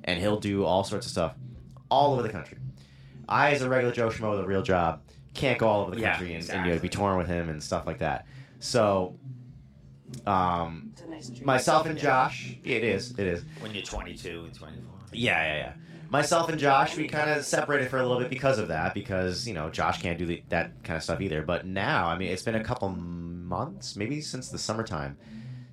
[0.03, 1.35] and he'll do all sorts of stuff
[1.91, 2.57] all over the country.
[3.27, 5.01] I, as a regular Joe Schmo with a real job,
[5.33, 6.89] can't go all over the Yeah, country and, and you know, be exactly.
[6.89, 8.25] touring with him and stuff like that.
[8.59, 9.17] So,
[10.25, 13.43] um, nice myself and Josh, it is, it is.
[13.59, 14.81] When you're 22 and 24.
[15.13, 15.73] Yeah, yeah, yeah.
[16.09, 19.47] Myself and Josh, we kind of separated for a little bit because of that, because
[19.47, 21.41] you know Josh can't do the, that kind of stuff either.
[21.41, 25.17] But now, I mean, it's been a couple months, maybe since the summertime,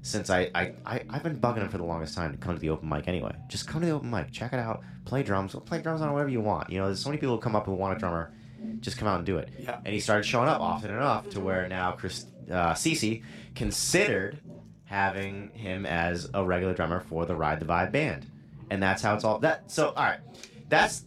[0.03, 2.61] since I, I, I I've been bugging him for the longest time to come to
[2.61, 3.07] the open mic.
[3.07, 6.13] Anyway, just come to the open mic, check it out, play drums, play drums on
[6.13, 6.71] whatever you want.
[6.71, 8.33] You know, there's so many people who come up who want a drummer,
[8.81, 9.49] just come out and do it.
[9.59, 9.79] Yeah.
[9.85, 13.23] And he started showing up often enough to where now Chris uh, CC
[13.55, 14.41] considered
[14.85, 18.27] having him as a regular drummer for the Ride the Vibe band,
[18.71, 19.71] and that's how it's all that.
[19.71, 20.21] So all right,
[20.69, 21.05] that's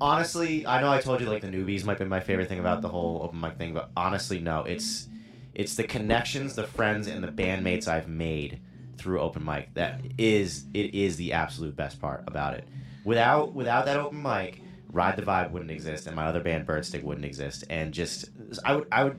[0.00, 2.82] honestly, I know I told you like the newbies might be my favorite thing about
[2.82, 5.08] the whole open mic thing, but honestly, no, it's
[5.56, 8.60] it's the connections, the friends, and the bandmates I've made
[8.98, 12.68] through open mic that is it is the absolute best part about it.
[13.04, 14.60] Without without that open mic,
[14.92, 18.26] Ride the Vibe wouldn't exist, and my other band Birdstick wouldn't exist, and just
[18.64, 19.18] I would I would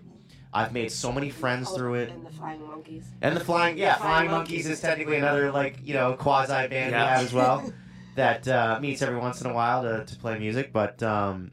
[0.54, 2.10] I've made so many friends through it.
[2.10, 3.06] And the flying monkeys.
[3.22, 4.78] And the flying, yeah, Flying flying monkeys Monkeys.
[4.78, 7.74] is technically another like you know quasi band we have as well
[8.16, 10.72] that uh, meets every once in a while to, to play music.
[10.72, 11.52] But um,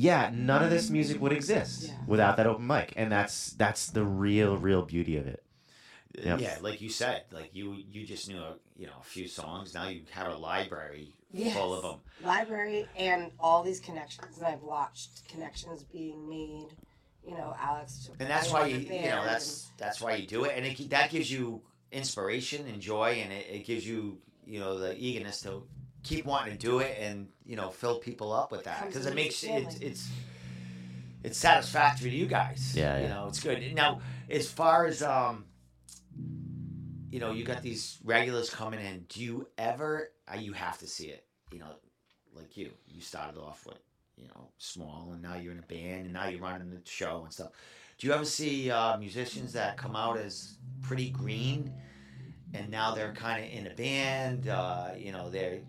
[0.00, 1.94] yeah, none of this music would exist Yeah.
[2.06, 5.42] without that open mic, and that's that's the real real beauty of it.
[6.14, 6.40] Yep.
[6.40, 9.74] Yeah, like you said, like you you just knew a, you know a few songs.
[9.74, 11.56] Now you have a library Yes.
[11.56, 12.00] full of them.
[12.24, 16.68] Library and all these connections, and I've watched connections being made.
[17.24, 18.10] You know, Alex.
[18.18, 21.10] And that's why you you know that's that's why you do it, and it, that
[21.10, 25.62] gives you inspiration and joy, and it, it gives you you know the eagerness to
[26.02, 29.14] keep wanting to do it, and you know fill people up with that because it
[29.14, 30.08] makes it, it's it's
[31.22, 32.74] it's satisfactory to you guys.
[32.76, 33.74] Yeah, you know it's good.
[33.74, 35.44] Now as far as um.
[37.12, 39.04] You know, you got these regulars coming in.
[39.08, 40.12] Do you ever?
[40.32, 41.24] Uh, you have to see it.
[41.50, 41.74] You know,
[42.36, 43.78] like you, you started off with
[44.16, 47.22] you know small, and now you're in a band, and now you're running the show
[47.24, 47.50] and stuff.
[47.98, 51.72] Do you ever see uh, musicians that come out as pretty green,
[52.54, 54.46] and now they're kind of in a band?
[54.48, 55.60] Uh, you know, they're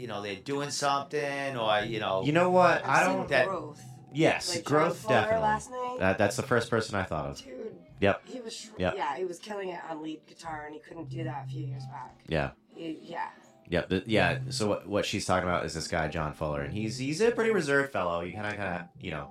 [0.00, 2.84] you know they're doing something, or you know, You know what?
[2.84, 3.28] I've I don't.
[3.28, 3.80] that- growth.
[4.12, 5.42] Yes, Like John growth Fuller definitely.
[5.42, 7.38] Last night, That, that's the first person I thought of.
[7.44, 7.76] dude.
[8.00, 8.22] Yep.
[8.24, 8.52] He was.
[8.56, 8.94] Sh- Yep.
[8.96, 11.64] Yeah, he was killing it on lead guitar, and he couldn't do that a few
[11.64, 12.18] years back.
[12.26, 12.50] Yeah.
[12.74, 13.28] He- yeah.
[13.68, 13.88] Yep.
[13.88, 14.38] The, yeah.
[14.48, 17.30] So what, what she's talking about is this guy John Fuller, and he's he's a
[17.30, 18.20] pretty reserved fellow.
[18.24, 19.28] He kind of kind of you know,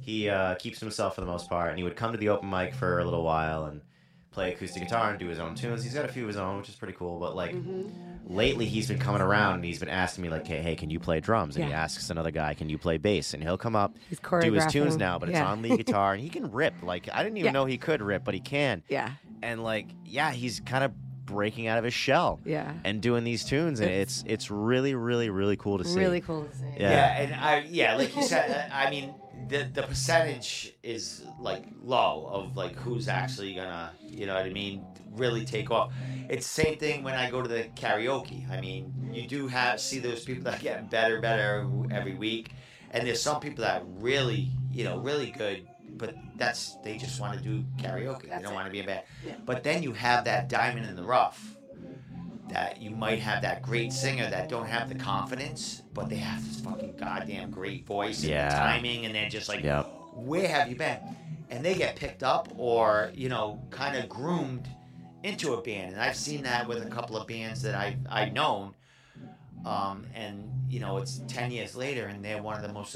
[0.00, 2.50] he uh, keeps himself for the most part, and he would come to the open
[2.50, 3.80] mic for a little while and
[4.30, 5.82] play acoustic guitar and do his own tunes.
[5.82, 7.18] He's got a few of his own, which is pretty cool.
[7.18, 8.32] But like Mm-hmm.
[8.34, 11.00] lately, he's been coming around and he's been asking me like, hey, hey, can you
[11.00, 11.56] play drums?
[11.56, 13.34] And he asks another guy, can you play bass?
[13.34, 16.22] And he'll come up, He's do his tunes now, but it's on lead guitar, and
[16.22, 16.74] he can rip.
[16.82, 17.52] Like I didn't even Yeah.
[17.52, 18.82] know he could rip, but he can.
[18.88, 19.10] Yeah.
[19.42, 20.92] And like, yeah, he's kind of
[21.26, 22.72] breaking out of his shell Yeah.
[22.84, 25.98] and doing these tunes, and it's it's really, really, really cool to see.
[25.98, 26.64] Really cool to see.
[26.78, 26.90] Yeah.
[26.90, 29.14] yeah, and I yeah, like you said, I mean
[29.48, 34.50] the the percentage is like low of like who's actually gonna you know what I
[34.50, 35.92] mean really take off.
[36.28, 38.48] It's the same thing when I go to the karaoke.
[38.50, 42.52] I mean, you do have see those people that get better, better every week,
[42.92, 47.36] and there's some people that really you know really good, but that's they just want
[47.36, 48.22] to do karaoke.
[48.22, 49.02] they don't want to be a band.
[49.26, 49.34] Yeah.
[49.44, 51.56] But then you have that diamond in the rough
[52.50, 56.44] that you might have that great singer that don't have the confidence, but they have
[56.46, 58.48] this fucking goddamn great voice and Yeah.
[58.58, 59.86] timing, and they're just like, Yep.
[60.14, 60.98] where have you been?
[61.50, 64.68] And they get picked up or you know kind of groomed
[65.22, 68.32] into a band, and I've seen that with a couple of bands that I I've
[68.32, 68.74] known,
[69.64, 72.94] um, and you know it's ten years later, and they're one of the most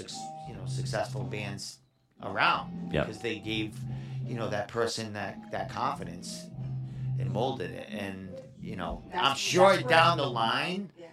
[0.48, 1.78] you know successful bands
[2.22, 3.06] around Yep.
[3.06, 3.78] because they gave
[4.26, 6.46] you know that person that that confidence
[7.18, 8.33] and molded it and
[8.64, 11.06] you know i'm sure down the line Yeah.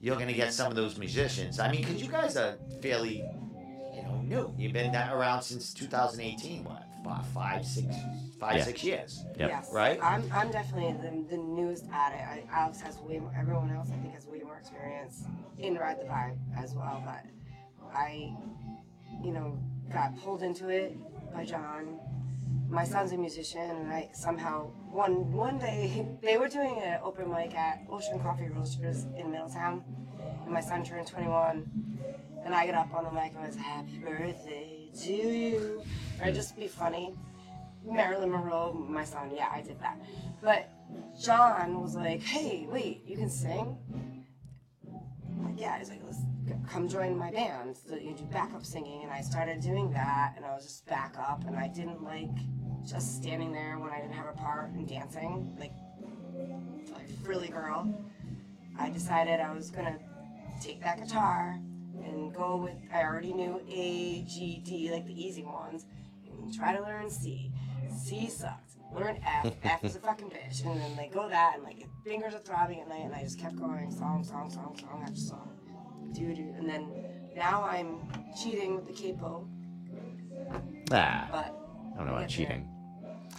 [0.00, 3.24] you're gonna get some of those musicians i mean because you guys are fairly
[3.94, 7.94] you know new you've been that around since 2018 what fi- five six
[8.38, 8.64] five Yeah.
[8.64, 9.48] six years Yep.
[9.50, 9.70] Yes.
[9.72, 9.98] Right?
[10.02, 12.20] I'm, I'm definitely the, the newest at it.
[12.20, 15.24] I, Alex has way more, everyone else I think has way more experience
[15.58, 17.02] in Ride the Vibe as well.
[17.04, 17.24] But
[17.92, 18.32] I,
[19.24, 19.58] you know,
[19.92, 20.96] got pulled into it
[21.32, 21.98] by John
[22.68, 27.30] my son's a musician, and I somehow one one day they were doing an open
[27.30, 29.82] mic at Ocean Coffee Roasters in Middletown,
[30.44, 31.64] and my son turned 21,
[32.44, 35.82] and I get up on the mic and was Happy birthday to you,
[36.22, 37.14] or just be funny.
[37.84, 39.98] Marilyn Monroe, my son, yeah, I did that.
[40.42, 40.68] But
[41.18, 43.78] John was like, "Hey, wait, you can sing?"
[45.38, 46.18] I'm like, yeah, he's like, g-
[46.70, 47.76] come join my band.
[47.76, 51.44] So you do backup singing, and I started doing that, and I was just backup,
[51.46, 52.30] and I didn't like
[52.86, 55.72] just standing there when I didn't have a part and dancing, like
[56.92, 57.92] like frilly girl.
[58.78, 59.98] I decided I was gonna
[60.60, 61.58] take that guitar
[62.04, 62.76] and go with.
[62.92, 65.86] I already knew A, G, D, like the easy ones,
[66.30, 67.52] and try to learn C.
[67.96, 68.76] C sucked.
[68.94, 69.52] Learn F.
[69.64, 70.64] F is a fucking bitch.
[70.64, 73.38] And then like go that, and like fingers are throbbing at night, and I just
[73.38, 75.57] kept going song, song, song, song after song.
[76.12, 76.24] Do.
[76.58, 76.88] And then
[77.36, 78.00] now I'm
[78.40, 79.46] cheating with the capo,
[80.90, 81.54] Ah, but
[81.94, 82.68] I don't know about cheating.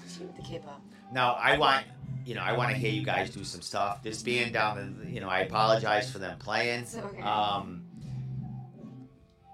[0.07, 0.71] Cheat with the capo.
[1.11, 1.85] Now I want
[2.25, 4.03] you know I want to hear you guys do some stuff.
[4.03, 6.81] This being down, you know, I apologize for them playing.
[6.81, 7.21] It's okay.
[7.21, 7.85] Um,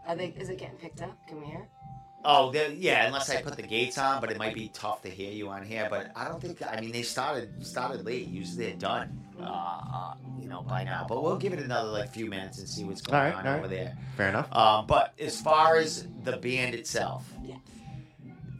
[0.07, 0.27] Are they?
[0.37, 1.17] Is it getting picked up?
[1.27, 1.67] Can we hear?
[2.25, 5.31] oh, yeah, unless I put the gates on, but it might be tough to hear
[5.31, 5.87] you on here.
[5.89, 6.61] But I don't think.
[6.65, 8.27] I mean, they started started late.
[8.27, 9.24] Usually they're done.
[9.41, 11.05] Uh, you know, by now.
[11.07, 13.45] But we'll give it another like few minutes and see what's going All right, on
[13.47, 13.59] all right.
[13.59, 13.97] over there.
[14.15, 14.51] Fair enough.
[14.55, 17.55] Um, but as far as the band itself, Yeah.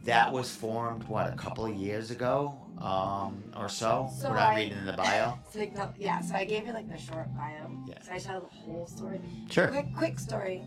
[0.04, 4.10] that was formed what a couple of years ago, um, or so.
[4.18, 5.38] So what I'm I- reading in the bio.
[5.50, 7.70] So like the, yeah, so I gave you like the short bio.
[7.88, 7.94] Yeah.
[8.02, 9.20] So I tell the whole story.
[9.50, 9.68] Sure.
[9.68, 10.62] Quick, quick story.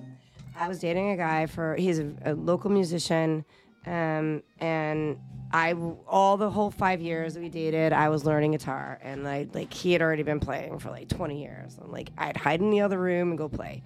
[0.57, 3.45] I was dating a guy for he's a, a local musician,
[3.85, 5.17] um, and
[5.51, 5.73] I
[6.07, 9.93] all the whole five years we dated, I was learning guitar, and I like he
[9.93, 11.77] had already been playing for like 20 years.
[11.77, 13.83] And like I'd hide in the other room and go play.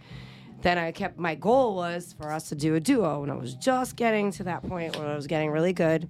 [0.62, 3.56] Then I kept my goal was for us to do a duo, and I was
[3.56, 6.10] just getting to that point where I was getting really good,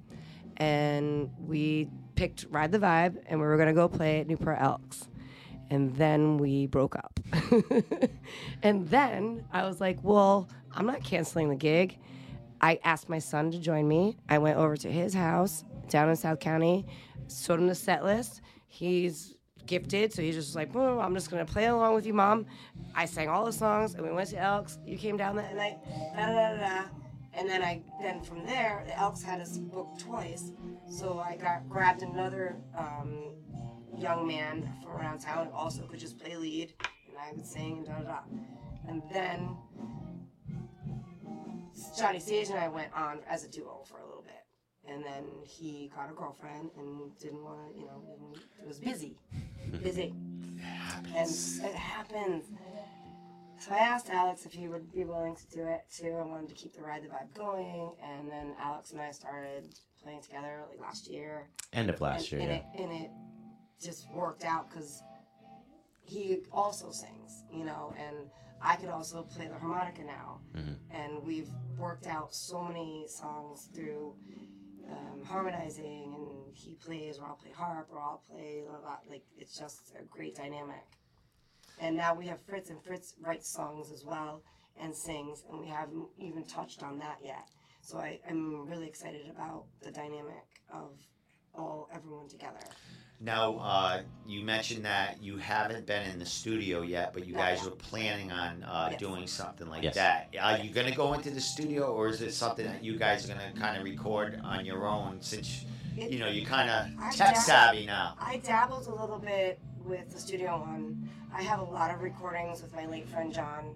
[0.58, 5.08] and we picked Ride the Vibe, and we were gonna go play at Newport Elks
[5.74, 7.20] and then we broke up.
[8.64, 11.98] and then I was like, well, I'm not canceling the gig.
[12.64, 14.16] I asked my son to join me.
[14.30, 16.86] I went over to his house down in South County,
[17.30, 18.40] showed him the set list.
[18.68, 19.36] He's
[19.66, 22.46] gifted, so he's just like, "Boom, I'm just gonna play along with you, mom.
[22.96, 24.80] I sang all the songs, and we went to Elks.
[24.86, 25.78] You came down that night,
[26.16, 26.84] da da da da.
[27.34, 30.54] And then I, then from there, the Elks had us booked twice,
[30.90, 33.34] so I got grabbed another um,
[33.98, 36.74] young man from around town also could just play lead,
[37.10, 38.20] and I would sing and da da da.
[38.88, 39.58] And then
[41.98, 44.44] Johnny Sage and I went on as a duo for a little bit,
[44.92, 49.16] and then he got a girlfriend and didn't want to, you know, didn't, was busy,
[49.84, 50.14] busy,
[51.16, 52.46] and it happens.
[53.60, 56.18] So I asked Alex if he would be willing to do it too.
[56.20, 59.70] I wanted to keep the ride the vibe going, and then Alex and I started
[60.04, 62.52] playing together like last year End of last and, year.
[62.52, 62.82] and Yeah.
[62.84, 63.12] it, and it
[63.82, 65.02] just worked out because
[66.04, 68.30] he also sings, you know, and
[68.64, 70.40] I could also play the harmonica now.
[70.56, 70.78] Mhm.
[70.90, 74.16] And we've worked out so many songs through
[74.90, 79.04] um, harmonizing, and he plays, or I'll play harp, or I'll play a lot.
[79.10, 80.84] Like, it's just a great dynamic.
[81.80, 84.44] And now we have Fritz, and Fritz writes songs as well
[84.78, 87.50] and sings, and we haven't even touched on that yet.
[87.82, 90.92] So I, I'm really excited about the dynamic of
[91.56, 92.60] all everyone together.
[93.24, 97.64] Now, uh, you mentioned that you haven't been in the studio yet, but you guys
[97.64, 99.00] were planning on uh, Yes.
[99.00, 99.96] doing something like Yes.
[99.96, 100.36] that.
[100.42, 103.24] Are you going to go into the studio, or is it something that you guys
[103.30, 105.64] are going to kind of record on your own since,
[105.96, 108.16] It- you know, you're kind I of tech dab- savvy now?
[108.20, 111.10] I dabbled a little bit with the Studio One.
[111.34, 113.74] I have a lot of recordings with my late friend John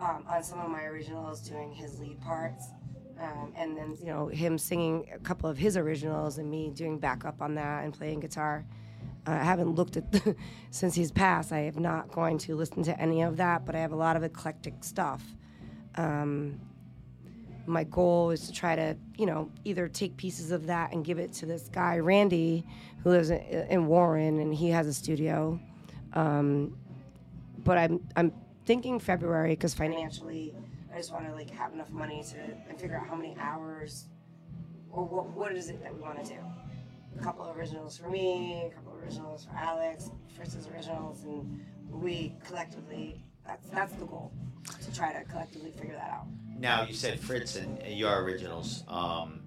[0.00, 2.64] um, on some of my originals, doing his lead parts,
[3.20, 6.98] um, and then you know him singing a couple of his originals and me doing
[6.98, 8.64] backup on that and playing guitar.
[9.30, 10.04] I haven't looked at
[10.70, 11.52] since he's passed.
[11.52, 14.16] I have not going to listen to any of that, but I have a lot
[14.16, 15.22] of eclectic stuff.
[15.96, 16.60] Um,
[17.68, 21.18] my goal is to try to, you know, either take pieces of that and give
[21.18, 22.64] it to this guy Randy,
[23.02, 25.60] who lives in, Warren, and he has a studio.
[26.14, 26.76] Um,
[27.58, 28.32] but I'm I'm
[28.64, 30.54] thinking February because financially,
[30.92, 34.06] I just want to like have enough money to and figure out how many hours,
[34.90, 36.40] or what what is it that we want to do.
[37.18, 42.34] A couple of originals for me, a couple originals for Alex, Fritz's originals, and we
[42.46, 43.22] collectively.
[43.46, 44.30] That's that's the goal,
[44.84, 46.26] to try to collectively figure that out.
[46.58, 48.84] Now, you said Fritz and your originals.
[48.88, 49.40] Um,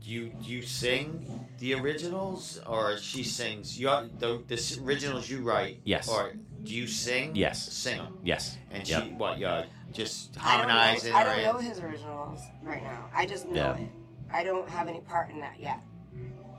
[0.00, 5.42] do you do you sing the originals, or she sings your the, the originals you
[5.42, 5.80] write?
[5.84, 6.08] Yes.
[6.08, 6.32] Or
[6.62, 7.34] do you sing?
[7.34, 7.72] Yes.
[7.72, 8.18] Sing them.
[8.22, 8.56] Yes.
[8.70, 9.02] And Yep.
[9.02, 9.38] she what?
[9.38, 13.06] Yeah, just I don't know- harmonizing I don't know his originals right now.
[13.12, 13.76] I just know Yeah.
[13.84, 13.88] it.
[14.32, 15.80] I don't have any part in that yet.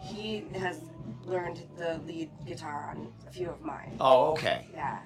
[0.01, 0.81] he has
[1.23, 3.95] learned the lead guitar on a few of mine.
[3.99, 4.67] Oh, okay.
[4.73, 4.99] Yeah.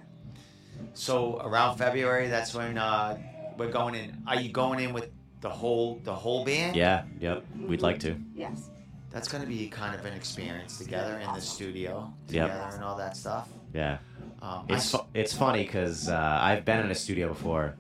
[0.94, 3.18] So around February, that's when uh,
[3.58, 4.18] we're going in.
[4.28, 5.10] Are you going in with
[5.42, 6.76] the whole the whole band?
[6.76, 7.46] Yeah, yep.
[7.60, 8.16] We'd like to.
[8.36, 8.70] Yes.
[9.12, 11.42] That's going to be kind of an experience together in the Awesome.
[11.42, 12.52] studio Yep.
[12.74, 13.50] and all that stuff.
[13.74, 13.98] Yeah.
[14.42, 17.76] Um, It's fu- it's funny because uh, I've been in a studio before.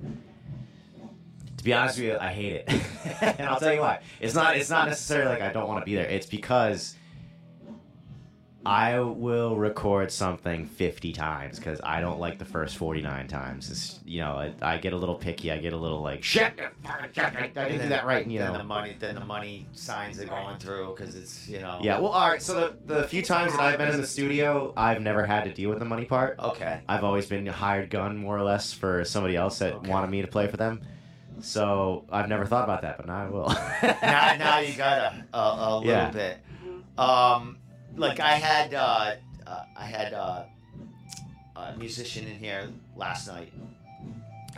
[1.57, 2.70] To be honest with you, I hate it,
[3.22, 3.99] and I'll tell you why.
[4.22, 6.05] It's not it's not necessarily like I don't want to be there.
[6.07, 6.95] It's because
[8.70, 13.70] I will record something fifty times because I don't like the first forty nine times.
[13.72, 15.51] It's you know I, I get a little picky.
[15.51, 16.53] I get a little like shit.
[16.88, 18.24] I didn't do that right.
[18.24, 18.57] and, You then know.
[18.59, 21.80] the money, then the money signs are going through because it's you know.
[21.82, 21.99] Yeah.
[21.99, 22.41] Well, all right.
[22.41, 25.53] So the the few times that I've been in the studio, I've never had to
[25.53, 26.38] deal with the money part.
[26.39, 26.82] Okay.
[26.88, 29.89] I've always been a hired gun, more or less, for somebody else that Okay.
[29.89, 30.82] wanted me to play for them.
[31.41, 33.47] So I've never thought about that, but now I will.
[34.01, 34.97] now, now you got
[35.34, 36.11] a, a, a little Yeah.
[36.11, 36.38] bit.
[36.97, 37.59] Um,
[37.96, 39.16] like I had, uh,
[39.48, 40.44] uh, I had uh,
[41.56, 43.52] a musician in here last night,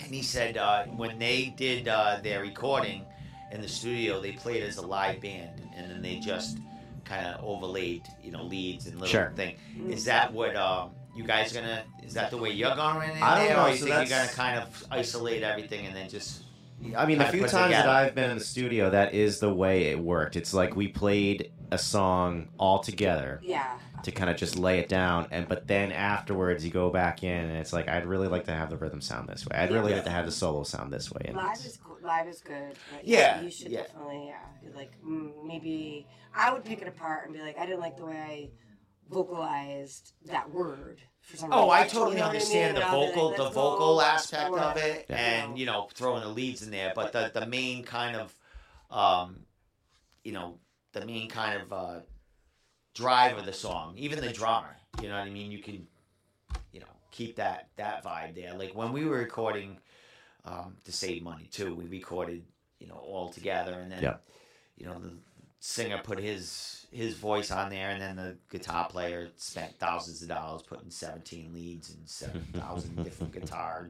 [0.04, 3.06] and he said uh, when they did uh, their recording
[3.52, 6.58] in the studio, they played as a live band, and then they just
[7.06, 9.34] kind of overlaid, you know, leads and little Sure.
[9.36, 9.56] thing.
[9.90, 11.84] Is that what um, you guys gonna?
[12.04, 14.10] Is that the way you're going in I don't there, know, or you so think
[14.10, 16.44] you're gonna kind of isolate everything and then just?
[16.98, 17.88] I mean, the few put times that.
[17.88, 20.36] I've been in the studio, that is the way it worked.
[20.36, 23.78] It's like we played a song all together Yeah.
[24.04, 27.46] to kind of just lay it down, and but then afterwards you go back in,
[27.46, 29.58] and it's like I'd really like to have the rhythm sound this way.
[29.58, 31.22] I'd really like to have the solo sound this way.
[31.26, 31.98] And Live is cool.
[32.02, 32.74] live is good.
[32.94, 33.84] but Yeah, You should yeah.
[33.84, 34.70] definitely yeah.
[34.76, 38.06] Like mm, maybe I would pick it apart and be like I didn't like the
[38.06, 38.50] way I
[39.10, 41.72] vocalized that word for some Oh, reason.
[41.78, 42.82] I You totally know what I understand mean?
[42.82, 45.88] the And I'll be vocal, like, the vocal aspect of it, you and you know,
[45.94, 46.94] throwing the leads in there.
[46.96, 48.34] But the the main kind of,
[48.90, 49.42] um,
[50.24, 50.58] you know,
[50.94, 52.00] the main kind of uh,
[52.94, 54.76] drive of the song, even the drummer.
[55.02, 55.52] You know what I mean?
[55.52, 55.88] You can,
[56.72, 58.54] you know, keep that that vibe there.
[58.56, 59.78] Like when we were recording,
[60.46, 62.44] um, to save money too, we recorded,
[62.80, 64.16] you know, all together, and then, Yeah.
[64.78, 65.14] you know, the
[65.60, 70.28] singer put his his voice on there, and then the guitar player spent thousands of
[70.28, 73.90] dollars putting seventeen leads and seven thousand different guitar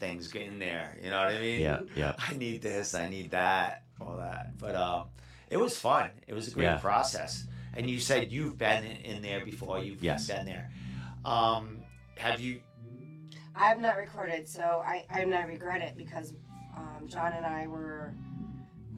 [0.00, 0.98] things in there.
[1.02, 1.60] You know what I mean?
[1.60, 2.14] yeah, yeah.
[2.18, 4.58] I need this, I need that, all that.
[4.58, 5.04] But um,
[5.50, 6.10] it was fun.
[6.26, 6.78] It was a great Yeah.
[6.78, 7.46] process.
[7.74, 9.78] And you said you've been in, in there before.
[9.80, 10.26] You've Yes.
[10.26, 10.70] been there.
[11.24, 11.82] Um,
[12.16, 12.60] have you?
[13.54, 16.32] I have not recorded, so I I not regret it because
[16.76, 18.14] um, John and I were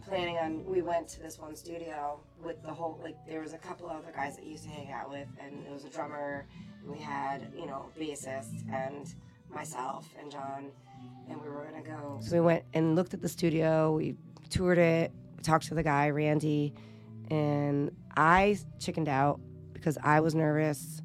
[0.07, 0.65] planning on.
[0.65, 3.97] We went to this one studio with the whole like there was a couple of
[3.97, 6.47] other guys that you used to hang out with, and it was a drummer.
[6.83, 9.13] And we had you know bassist and
[9.51, 10.71] myself and John,
[11.29, 12.19] and we were gonna go.
[12.23, 13.93] So we went and looked at the studio.
[13.97, 14.17] We
[14.49, 15.13] toured it.
[15.43, 16.75] Talked to the guy Randy,
[17.31, 19.41] and I chickened out
[19.73, 21.03] because I was nervous.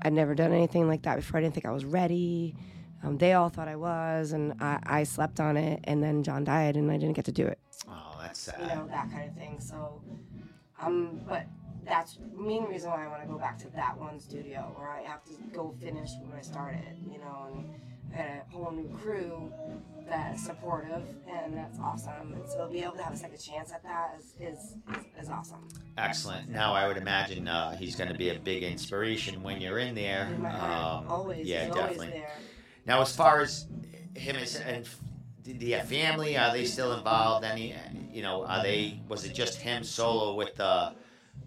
[0.00, 1.38] I'd never done anything like that before.
[1.38, 2.56] I didn't think I was ready.
[3.02, 5.80] Um, they all thought I was, and I, I slept on it.
[5.84, 7.58] And then John died, and I didn't get to do it.
[7.88, 8.60] Oh, that's sad.
[8.60, 9.60] You know that kind of thing.
[9.60, 10.02] So,
[10.80, 11.46] um, but
[11.86, 14.88] that's the main reason why I want to go back to that one studio where
[14.88, 16.96] I have to go finish what I started.
[17.10, 17.74] You know, and
[18.12, 19.52] Had a whole new crew
[20.08, 22.32] that's supportive, and that's awesome.
[22.32, 24.58] And so to be able to have a second chance at that is is,
[24.96, 25.68] is, is awesome.
[25.96, 26.48] Excellent.
[26.48, 29.94] Now I would imagine uh, he's going to be a big inspiration when you're in
[29.94, 30.28] there.
[30.34, 32.06] In Um, always, yeah, he's definitely.
[32.06, 32.32] always there.
[32.86, 33.66] Now, as far as
[34.14, 34.86] him as, and
[35.70, 36.36] have family?
[36.36, 37.44] Are they still involved?
[37.44, 37.74] Any,
[38.12, 39.00] you know, are they?
[39.08, 40.94] Was it just him solo with the,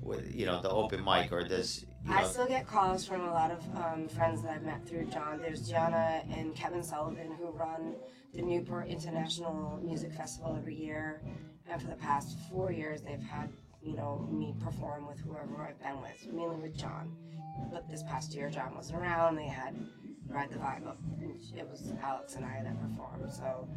[0.02, 3.52] with you know, the open mic, or does I still get calls from a lot
[3.52, 5.40] of um, friends that I've met through John.
[5.42, 7.96] There's Gianna and Kevin Sullivan who run
[8.34, 11.22] the Newport International Music Festival every year,
[11.70, 13.50] and for the past four years they've had
[13.84, 17.16] you know me perform with whoever I've been with, mainly with John.
[17.72, 19.36] But this past year John wasn't around.
[19.36, 19.76] They had
[20.32, 20.98] Ride the Vibe up.
[21.56, 23.32] It was Alex and I that performed.
[23.32, 23.68] So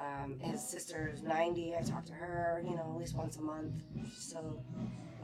[0.00, 1.74] um, his sister's 90.
[1.76, 3.74] I talk to her, you know, at least once a month.
[4.14, 4.62] She's so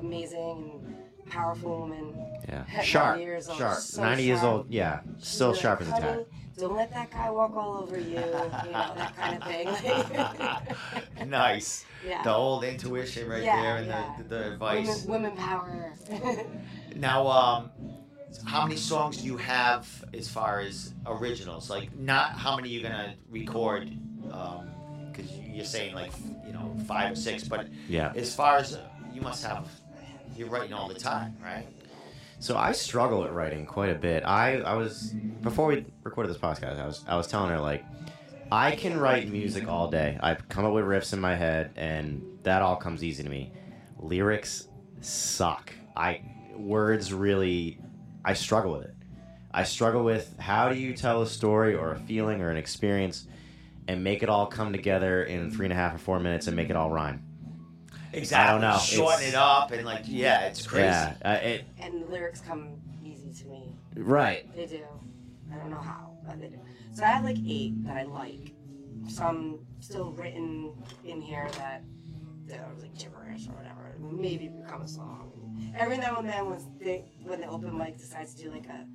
[0.00, 2.14] amazing and powerful woman.
[2.48, 2.82] Yeah.
[2.82, 3.16] Sharp.
[3.16, 3.78] 90 years old, Sharp.
[3.78, 4.66] so 90 years old.
[4.70, 5.00] Yeah.
[5.18, 6.18] She's Still like, sharp as a tack.
[6.58, 8.10] Don't let that guy walk all over you.
[8.10, 8.50] You know,
[8.96, 9.78] that kind of
[11.18, 11.28] thing.
[11.30, 11.84] nice.
[12.06, 12.22] yeah.
[12.22, 14.14] The old intuition right Yeah, there and yeah.
[14.18, 15.04] the, the advice.
[15.04, 15.92] Women, women power.
[16.96, 17.70] Now, um,
[18.44, 21.70] how many songs do you have as far as originals?
[21.70, 23.90] Like, not how many you're gonna record,
[24.32, 24.70] um,
[25.10, 26.12] because you're saying like
[26.46, 28.12] you know five or six, but Yeah.
[28.14, 29.68] as far as uh, you must have,
[30.36, 31.66] you're writing all the time, right?
[32.38, 34.22] So I struggle at writing quite a bit.
[34.24, 37.84] I, I was before we recorded this podcast, I was I was telling her like
[38.52, 40.18] I can write music all day.
[40.22, 43.52] I come up with riffs in my head and that all comes easy to me.
[43.98, 44.68] Lyrics
[45.00, 45.72] suck.
[45.96, 46.20] I
[46.54, 47.78] words really
[48.26, 48.94] I struggle with it.
[49.54, 53.26] I struggle with how do you tell a story or a feeling or an experience
[53.88, 56.56] and make it all come together in three and a half or four minutes and
[56.56, 57.22] make it all rhyme.
[58.12, 58.48] Exactly.
[58.48, 58.78] I don't know.
[58.78, 60.86] Shorten It's- it up and like yeah, it's crazy.
[60.86, 62.70] Yeah, uh, it, And the lyrics come
[63.04, 63.74] easy to me.
[63.94, 64.54] right.
[64.56, 64.82] They do.
[65.52, 66.58] I don't know how, but they do.
[66.92, 68.52] So I have like eight that I like.
[69.08, 70.72] Some still written
[71.04, 71.84] in here that
[72.48, 73.94] that are like gibberish or whatever.
[74.00, 75.30] Maybe become a song.
[75.78, 78.86] Every now and then, when they when the open mic decides to do like a,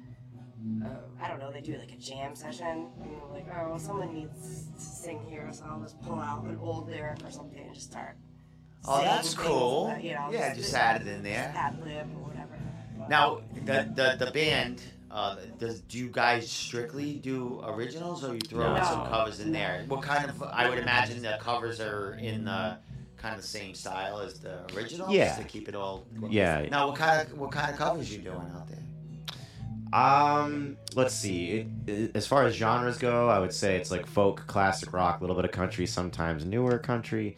[0.86, 0.90] uh,
[1.22, 2.88] I don't know, they do like a jam session.
[3.04, 6.58] You know, like oh, someone needs to sing here, so I'll just pull out an
[6.62, 8.16] old lyric or something and just start.
[8.86, 9.88] Oh, that's cool.
[9.88, 11.54] that, you know, Yeah, just add it in there.
[11.56, 12.58] Ad lib or whatever.
[13.10, 14.82] Now the the, the band.
[15.12, 19.52] Uh, does do you guys strictly do originals or you throw in some covers in
[19.52, 19.84] there?
[19.90, 20.42] What kind of?
[20.42, 22.78] I would imagine the covers are in the
[23.22, 25.12] kind of the same style as the original?
[25.12, 25.36] Yeah.
[25.36, 26.06] to keep it all.
[26.30, 26.66] Yeah.
[26.70, 28.80] Now, what kind of what kind of covers you doing out there?
[29.94, 31.52] Um, let's see.
[31.52, 35.20] It, it, as far as genres go, I would say it's like folk, classic rock,
[35.20, 37.36] a little bit of country, sometimes newer country.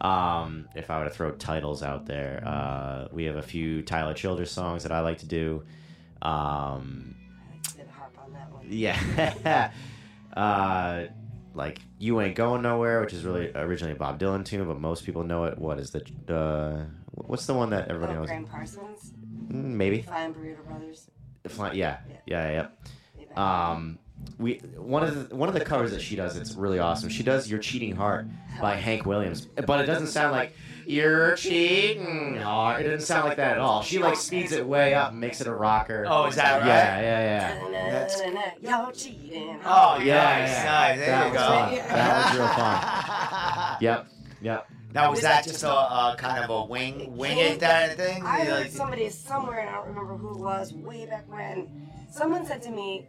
[0.00, 4.14] Um, if I were to throw titles out there, uh, we have a few Tyler
[4.14, 5.64] Childers songs that I like to do.
[6.22, 8.66] Um, I like to harp on that one.
[8.70, 9.72] yeah.
[10.36, 11.06] uh,
[11.54, 15.04] like You Ain't Going Nowhere, which is really originally a Bob Dylan tune, but most
[15.04, 15.58] people know it.
[15.58, 16.02] What is the,
[16.34, 18.28] uh, what's the one that everybody Oh, knows?
[18.28, 19.12] Gram Parsons,
[19.50, 20.02] Mm, Maybe.
[20.02, 21.10] Flying Burrito Brothers.
[21.46, 21.98] Fly- Yeah.
[22.26, 22.66] Yeah, yeah.
[23.16, 23.30] Maybe.
[23.34, 23.98] Um,
[24.38, 27.08] we one of the one of the covers that she does it's really awesome.
[27.08, 28.26] She does "Your Cheating Heart"
[28.60, 30.52] by Hank Williams, but it doesn't sound like
[30.88, 33.82] "You're cheating." Mm, no, It doesn't sound like that at all.
[33.82, 36.04] She like speeds it way up, and makes it a rocker.
[36.08, 36.66] Oh, is that right?
[36.66, 37.90] Yeah, yeah, yeah.
[37.90, 38.20] That's-
[38.62, 39.60] Y'all cheating.
[39.64, 40.64] Oh, Yeah, nice, yeah.
[40.64, 40.98] nice.
[40.98, 41.48] There That you was go.
[41.48, 41.74] fun.
[41.88, 43.76] That was real fun.
[43.80, 44.06] Yep,
[44.42, 44.66] yep.
[44.94, 48.24] Now, was that just a, a kind of a wing, wing it kind of thing?
[48.24, 51.68] I heard like- somebody somewhere, and I don't remember who it was, way back when.
[52.10, 53.06] Someone said to me,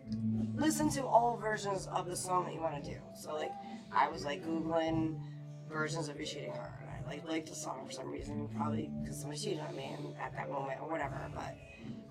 [0.56, 3.52] "Listen to all versions of the song that you want to do." So, like,
[3.94, 5.18] I was like googling
[5.70, 8.90] versions of "Your Cheating Heart," and I like liked the song for some reason, probably
[9.02, 11.20] because somebody cheated on me and at that moment or whatever.
[11.34, 11.56] But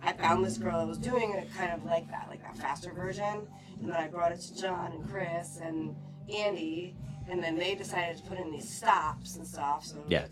[0.03, 2.92] I found this girl that was doing it kind of like that, like that faster
[2.92, 3.46] version,
[3.80, 5.94] and then I brought it to John and Chris and
[6.32, 6.94] Andy.
[7.30, 9.84] And then they decided to put in these stops and stuff.
[9.84, 10.26] So Yeah.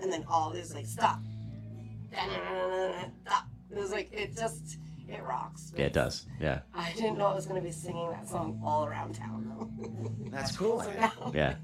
[0.00, 1.20] and then all this like stop,
[2.12, 3.44] stop.
[3.70, 4.78] It was like it just
[5.08, 5.72] it rocks.
[5.76, 6.26] Yeah, it does.
[6.40, 10.30] Yeah, I didn't know I was gonna be singing that song all around town though.
[10.30, 10.82] That's cool.
[10.82, 11.56] so now, yeah.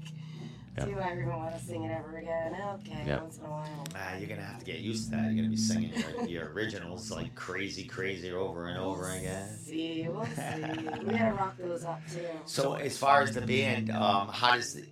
[0.83, 2.55] Do I even want to sing it ever again?
[2.75, 3.21] Okay, Yep.
[3.21, 3.83] once in a while.
[3.95, 5.25] Ah, you're gonna have to get used to that.
[5.31, 9.57] You're gonna be singing your, your originals like crazy, crazy over and over again.
[9.57, 10.61] See, we'll see.
[11.03, 12.19] We gotta rock those up too.
[12.45, 14.85] So, as far as the band, um, how does, the,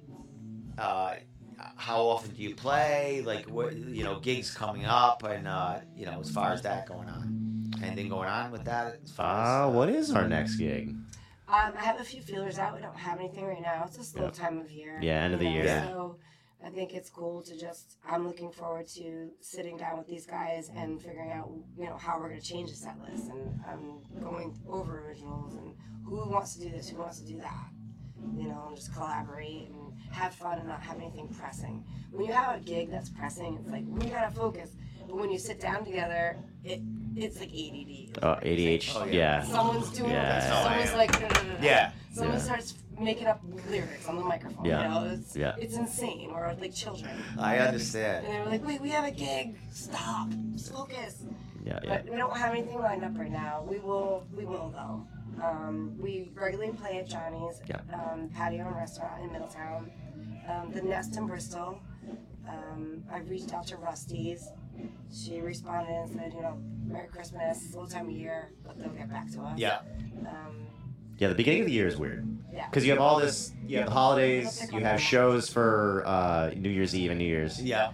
[0.82, 1.16] uh,
[1.76, 3.22] how often do you play?
[3.26, 6.88] Like, what you know, gigs coming up, and uh, you know, as far as that
[6.88, 9.00] going on, anything going on with that?
[9.04, 10.96] As far Uh, as, what is our next gig?
[11.54, 12.74] Um, I have a few feelers out.
[12.74, 13.84] We don't have anything right now.
[13.86, 14.30] It's a slow Yeah.
[14.32, 14.99] time of year.
[15.01, 15.66] Yeah, end of the know, year.
[15.66, 15.88] Yeah.
[15.88, 16.18] So
[16.66, 17.97] I think it's cool to just.
[18.10, 22.20] I'm looking forward to sitting down with these guys and figuring out, you know, how
[22.20, 23.30] we're going to change the set list.
[23.30, 25.76] And I'm going over originals and
[26.06, 27.70] who wants to do this, who wants to do that.
[28.36, 29.83] You know, and just collaborate and
[30.14, 31.84] have fun and not have anything pressing.
[32.11, 34.72] When you have a gig that's pressing, it's like we gotta focus.
[35.07, 36.82] But when you sit down together, it
[37.16, 38.24] it's like ADD.
[38.24, 38.91] Oh, ADH.
[38.95, 39.11] Oh, yeah.
[39.14, 39.43] yeah.
[39.43, 40.36] Someone's doing Yeah.
[40.36, 40.43] this.
[40.45, 41.64] That's Someone's like, no, no, no, no.
[41.64, 41.91] Yeah.
[42.11, 42.41] Someone Yeah.
[42.41, 43.39] starts making up
[43.70, 44.66] lyrics on the microphone.
[44.66, 44.82] Yeah.
[44.82, 45.55] You know, it's, Yeah.
[45.59, 46.32] it's insane.
[46.32, 47.11] Or like children.
[47.38, 48.26] I understand.
[48.26, 49.59] And they were like, wait, we have a gig.
[49.72, 50.30] Stop.
[50.72, 51.24] Focus.
[51.64, 51.97] Yeah, yeah.
[52.01, 53.64] But we don't have anything lined up right now.
[53.70, 54.26] We will.
[54.36, 55.05] We will though.
[55.43, 57.82] Um, we regularly play at Johnny's Yeah.
[57.93, 59.91] um, patio and restaurant in Middletown.
[60.50, 61.80] Um, the Nest in Bristol.
[62.48, 64.50] Um, I reached out to Rusty's.
[65.14, 69.10] She responded and said, you know, Merry Christmas, slow time of year, but they'll get
[69.10, 69.58] back to us.
[69.58, 69.80] Yeah.
[70.28, 70.68] Um,
[71.20, 72.68] Yeah, the beginning of the year is weird yeah.
[72.68, 73.54] because you have all this.
[73.66, 74.68] You have the holidays.
[74.74, 77.91] You have shows for uh, New Year's Eve and New Year's, Yeah.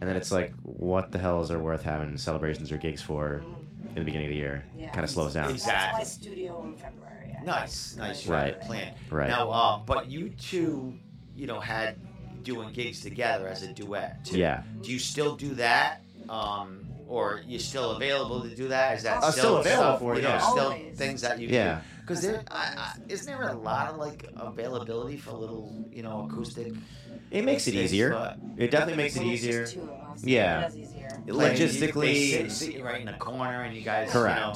[0.00, 3.42] and then it's like, what the hell is there worth having celebrations or gigs for
[3.90, 4.64] in the beginning of the year?
[4.76, 4.90] Yeah.
[4.90, 5.50] Kind of slows down.
[5.50, 5.98] Exactly.
[6.04, 7.30] That's my studio in February.
[7.32, 7.42] yeah.
[7.44, 8.26] Nice, nice.
[8.26, 8.60] Right.
[8.60, 8.94] Plan.
[9.10, 9.28] Right.
[9.30, 10.98] Now, uh, but you two,
[11.36, 11.96] you know, had
[12.42, 14.24] doing gigs together as a duet.
[14.24, 14.38] Too.
[14.38, 14.62] Yeah.
[14.82, 16.02] Do you still do that?
[16.28, 18.96] Um, or you still available to do that?
[18.96, 20.38] Is that still, still available stuff, for it, you know, yeah.
[20.38, 20.96] still Always.
[20.98, 21.80] things that you Yeah.
[22.00, 26.28] Because there, I, I, isn't there a lot of like availability for little, you know,
[26.30, 26.72] acoustic?
[27.30, 28.10] It makes it easier.
[28.10, 29.82] but It definitely makes it When it's just easier.
[29.84, 29.90] two
[30.22, 30.62] Yeah.
[30.62, 31.08] It is easier.
[31.26, 34.38] like, you- Logistically- they sit, sit you right in the corner, and you guys, Correct.
[34.38, 34.54] You know,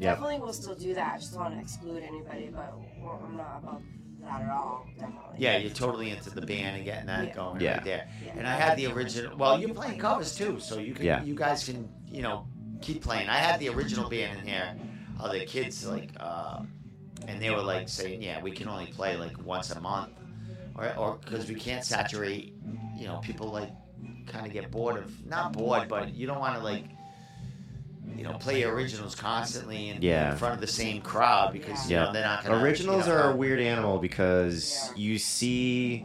[0.00, 0.14] Yep.
[0.18, 1.14] Definitely will still do that.
[1.14, 3.82] I just don't want to exclude anybody, but well, I'm not about
[4.28, 4.86] that at all.
[4.98, 5.22] Definitely.
[5.38, 7.34] yeah, you're totally into the band and getting that Yeah.
[7.34, 7.72] going Yeah.
[7.74, 8.08] right there.
[8.24, 8.32] Yeah.
[8.38, 9.36] And I had the original.
[9.36, 11.22] Well, you're playing covers too, so you can, Yeah.
[11.22, 12.46] you guys can you know,
[12.80, 13.28] keep playing.
[13.28, 14.74] I had the original band in here.
[15.20, 16.60] Uh, the kids like, uh,
[17.26, 20.10] and they were like saying, yeah, we can only play like once a month,
[20.74, 22.54] or or because we can't saturate.
[22.96, 23.70] You know, people like
[24.26, 26.84] kind of get bored of not bored, but you don't want to like.
[28.16, 30.32] You know, play originals constantly in, Yeah.
[30.32, 32.62] in front of the same crowd because you know they're not gonna.
[32.62, 35.02] Originals you know, are a weird animal because Yeah.
[35.02, 36.04] you see,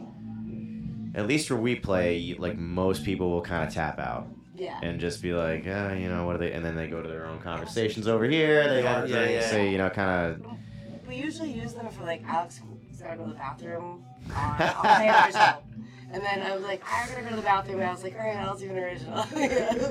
[1.14, 4.78] at least where we play, like most people will kind of tap out Yeah.
[4.82, 6.52] and just be like, uh, you know, what are they?
[6.52, 8.68] And then they go to their own conversations over here.
[8.68, 9.40] They Yeah, want to yeah, yeah.
[9.50, 10.46] say, you know, kind of.
[11.08, 12.60] We usually use them for like Alex
[13.04, 14.02] gotta go to the bathroom.
[14.34, 15.54] Uh,
[16.14, 16.40] I'll play an original.
[16.40, 17.80] And then I was like, I'm gonna go to the bathroom.
[17.80, 19.16] And I was like, all right, I'll do an original.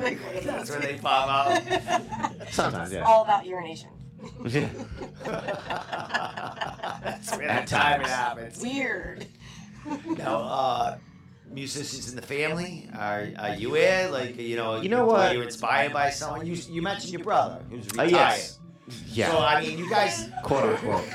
[0.04, 1.62] Like, That's where they pop out.
[2.52, 3.04] Sometimes, yeah.
[3.04, 3.90] all about urination.
[4.44, 4.56] That's
[7.38, 8.62] where At the time it happens.
[8.62, 9.28] Weird.
[10.18, 10.98] Now, uh,
[11.52, 14.12] musicians in the family, are, are you in?
[14.12, 15.36] Like, you know, You know Are what?
[15.36, 16.46] you inspired by someone?
[16.46, 18.12] You, you mentioned your brother who's Uh, retired.
[18.12, 18.60] yes.
[19.08, 19.32] Yeah.
[19.32, 21.06] So I mean, you guys, quote unquote.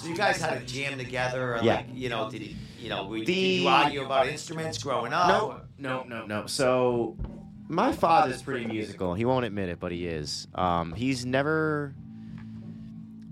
[0.00, 1.76] so you guys had a jam together, or Yeah.
[1.76, 5.12] like, you know, did he, you know, we, did The- you argue about instruments growing
[5.12, 5.28] up?
[5.28, 6.46] No, no, no, no.
[6.46, 7.16] So,
[7.68, 9.14] my father's pretty musical.
[9.14, 10.46] He won't admit it, but he is.
[10.54, 11.94] Um, he's never,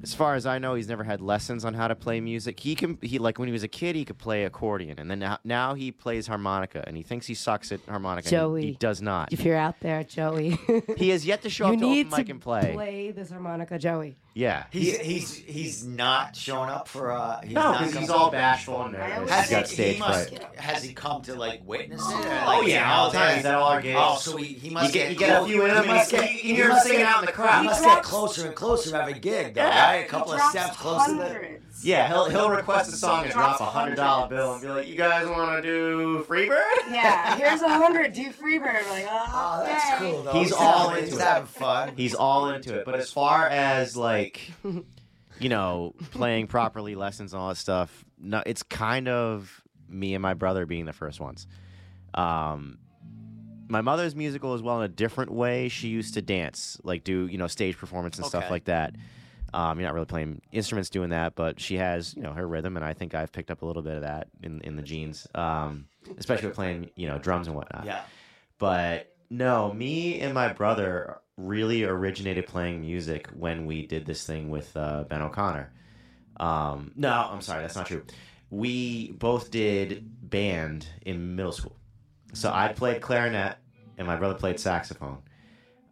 [0.02, 2.58] as far as I know, he's never had lessons on how to play music.
[2.58, 5.18] He can, he like when he was a kid, he could play accordion, and then
[5.18, 8.26] now, now he plays harmonica, and he thinks he sucks at harmonica.
[8.26, 8.62] and he- Joey.
[8.62, 9.32] he, does not.
[9.32, 10.58] If you're out there, Joey,
[10.96, 12.72] He has yet to show you up to need open mic to and play.
[12.74, 14.16] play this harmonica, Joey.
[14.34, 17.42] Yeah, He's He- he's he's not showing up for uh.
[17.42, 19.12] He's no, not because he's all bashful and nervous.
[19.14, 20.54] always He's Has got he, stage he must, fright.
[20.56, 22.14] has he come to like witness it?
[22.14, 23.26] or, Oh like, yeah, all the time.
[23.28, 23.36] there?
[23.36, 23.98] He's at all our gigs.
[24.00, 25.82] Oh, so he, he must You get- get you get a clo- few in him
[25.82, 27.60] he must get- you he hear him must singing get- out in the crowd.
[27.60, 29.84] He must get drops- closer and closer every gig, though, Yeah.
[29.86, 30.04] right?
[30.06, 31.10] A couple of He drops steps closer.
[31.16, 31.71] To hundreds.
[31.82, 34.68] Yeah, he'll he'll request a song and He drop a hundred dollar bill and be
[34.68, 38.12] like, "You guys want to do Freebird?" Yeah, here's a hundred.
[38.12, 38.84] Do Freebird.
[38.84, 40.10] We're like, oh, Oh, that's okay.
[40.12, 40.32] cool, though.
[40.32, 41.24] He's He's all having- into He's it.
[41.24, 41.92] having fun.
[41.96, 42.84] He's all into it.
[42.84, 44.50] But as far as like,
[45.40, 50.22] you know, playing properly, lessons, and all that stuff, no, it's kind of me and
[50.22, 51.46] my brother being the first ones.
[52.14, 52.78] Um,
[53.68, 55.68] my mother's musical as well in a different way.
[55.68, 58.94] She used to dance, like do you know stage performance and stuff like that.
[59.54, 62.76] Um, you're not really playing instruments doing that, but she has you know her rhythm,
[62.76, 65.26] and I think I've picked up a little bit of that in in the genes,
[65.34, 65.86] um,
[66.18, 67.84] especially with playing you know drums and whatnot.
[67.84, 68.02] Yeah.
[68.58, 74.50] But no, me and my brother really originated playing music when we did this thing
[74.50, 75.72] with uh, Ben O'Connor.
[76.38, 78.04] Um, no, I'm sorry, that's not true.
[78.50, 81.76] We both did band in middle school.
[82.34, 83.56] So I played clarinet
[83.98, 85.18] and my brother played saxophone.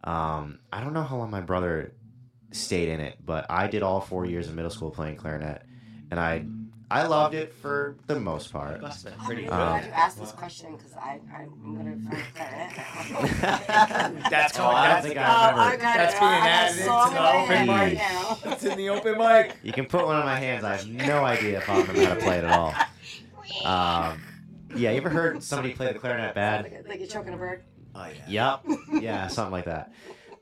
[0.03, 1.93] Um, I don't know how long my brother
[2.51, 5.63] stayed in it, but I did all four years of middle school playing clarinet,
[6.11, 6.45] and I
[6.89, 8.81] I loved it for the most part.
[8.81, 9.57] Must have been I'm pretty really good.
[9.57, 12.71] glad you asked this question because I I'm gonna find clarinet.
[14.29, 14.75] That's Oh, coming.
[14.77, 17.13] I don't that's, think Oh, I've I That's being I have added a into song
[17.13, 17.97] the open mic.
[17.97, 18.39] now.
[18.51, 19.55] It's in the open mic.
[19.63, 20.63] You can put one in my hands.
[20.65, 22.73] I have no idea if I'll remember how to play it at all.
[23.65, 24.21] Um,
[24.75, 26.63] yeah, you ever heard somebody play the clarinet bad?
[26.63, 27.63] Like, like you're choking a bird.
[27.95, 28.59] Oh yeah.
[28.65, 29.01] Yep.
[29.01, 29.91] Yeah, something like that.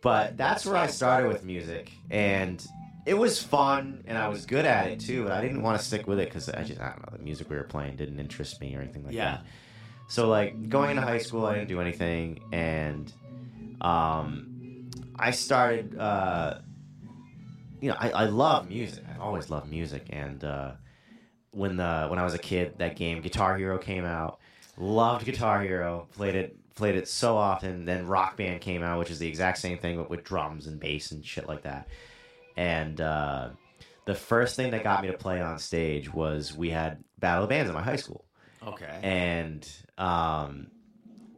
[0.02, 2.66] But that's where I started with music, and
[3.06, 5.24] it was fun, and I was good at it too.
[5.24, 7.24] But I didn't want to stick with it because I just I don't know the
[7.24, 9.32] music we were playing didn't interest me or anything like Yeah.
[9.38, 9.46] that.
[10.08, 13.12] So like going into high school, I didn't do anything, and
[13.82, 15.98] um, I started.
[15.98, 16.60] Uh,
[17.82, 19.04] you know, I, I love music.
[19.10, 20.72] I've always loved music, and uh,
[21.52, 24.40] when the when I was a kid, that game Guitar Hero came out.
[24.78, 26.08] Loved Guitar Hero.
[26.14, 27.86] Played it played it so often.
[27.86, 30.80] Then Rock Band came out, which is the exact same thing, but with drums and
[30.80, 31.88] bass and shit like that.
[32.58, 33.50] And uh,
[34.06, 37.50] the first thing that got me to play on stage was we had Battle of
[37.50, 38.26] Bands at my high school,
[38.66, 39.00] Okay.
[39.04, 40.68] and um,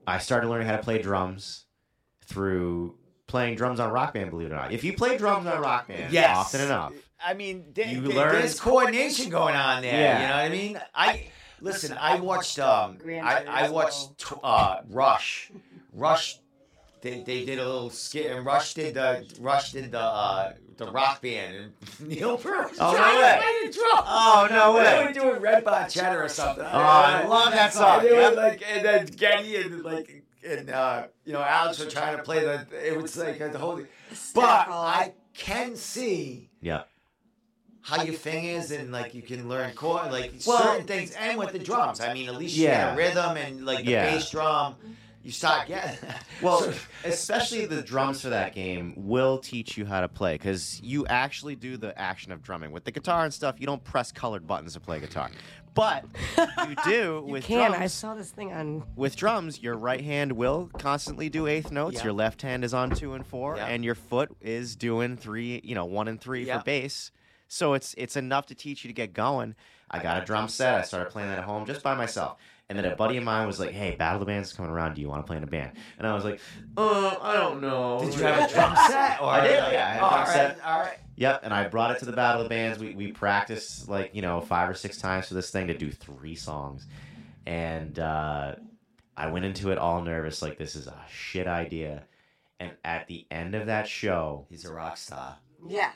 [0.07, 1.65] I started learning how to play drums
[2.25, 2.95] through
[3.27, 4.29] playing drums on Rock Band.
[4.31, 6.35] Believe it or not, if you play drums on Rock Band Yes.
[6.37, 9.93] often enough, I mean, there, You there- learn- there's coordination going on there.
[9.93, 10.21] Yeah.
[10.21, 10.81] You know what I mean?
[10.95, 11.27] I
[11.61, 11.97] listen.
[11.99, 12.59] I watched.
[12.59, 15.51] Um, I, I watched tw- uh, Rush.
[15.93, 16.39] Rush.
[17.01, 20.91] They, they did a little skit, and Rush did the Rush did the uh, the
[20.91, 21.73] rock band, and
[22.07, 22.73] Neil Peart.
[22.79, 23.39] Oh, no trying to way.
[23.39, 24.07] play the drums.
[24.07, 24.83] Oh, no way.
[24.83, 26.65] They were doing Red Barchetta or something.
[26.65, 27.99] Oh, I love that song.
[27.99, 31.89] And, they were like, and then Geddy and like and uh, you know Alex were
[31.89, 32.65] trying to play the.
[32.71, 33.81] It was like the whole.
[34.35, 36.83] But I can see yeah,
[37.81, 41.51] how your fingers and like you can learn chord like Well- certain things and with
[41.51, 41.99] the drums.
[41.99, 42.85] I mean, at least you Yeah.
[42.85, 44.11] get a rhythm and like the Yeah.
[44.11, 44.73] bass drum.
[44.75, 44.91] Mm-hmm.
[45.23, 45.99] you start getting.
[46.41, 46.73] Well,
[47.05, 51.55] especially the drums for that game will teach you how to play because you actually
[51.55, 52.71] do the action of drumming.
[52.71, 55.29] With the guitar and stuff, you don't press colored buttons to play guitar,
[55.75, 56.05] but
[56.67, 57.71] you do You with can.
[57.71, 57.93] I drums.
[57.93, 58.83] saw this thing on.
[58.95, 61.97] With drums, your right hand will constantly do eighth notes.
[61.97, 62.05] Yeah.
[62.05, 63.67] Your left hand is on two and four, Yeah.
[63.67, 65.61] and your foot is doing three.
[65.63, 66.57] You know, one and three Yeah.
[66.57, 67.11] for bass.
[67.51, 69.55] So it's it's enough to teach you to get going.
[69.89, 70.75] I got a drum set.
[70.75, 72.37] I started playing that at home just by myself.
[72.69, 74.71] And then a buddy of mine was like, "Hey, Battle of the Bands is coming
[74.71, 74.93] around.
[74.93, 76.39] Do you want to play in a band?" And I was like,
[76.77, 79.21] "Uh, I don't know." Did you have a drum set?
[79.21, 80.59] Or I did, yeah, I had a All drum right, set.
[80.63, 80.97] All right.
[81.17, 82.79] Yep, and I brought it to the Battle of the Bands.
[82.79, 85.91] We we practiced like you know five or six times for this thing to do
[85.91, 86.87] three songs,
[87.45, 88.55] and uh,
[89.17, 92.05] I went into it all nervous, like this is a shit idea.
[92.61, 95.35] And at the end of that show, He's a rock star.
[95.67, 95.91] Yeah.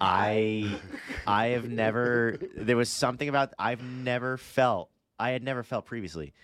[0.00, 0.78] I
[1.26, 6.34] I have never there was something about I've never felt I had never felt previously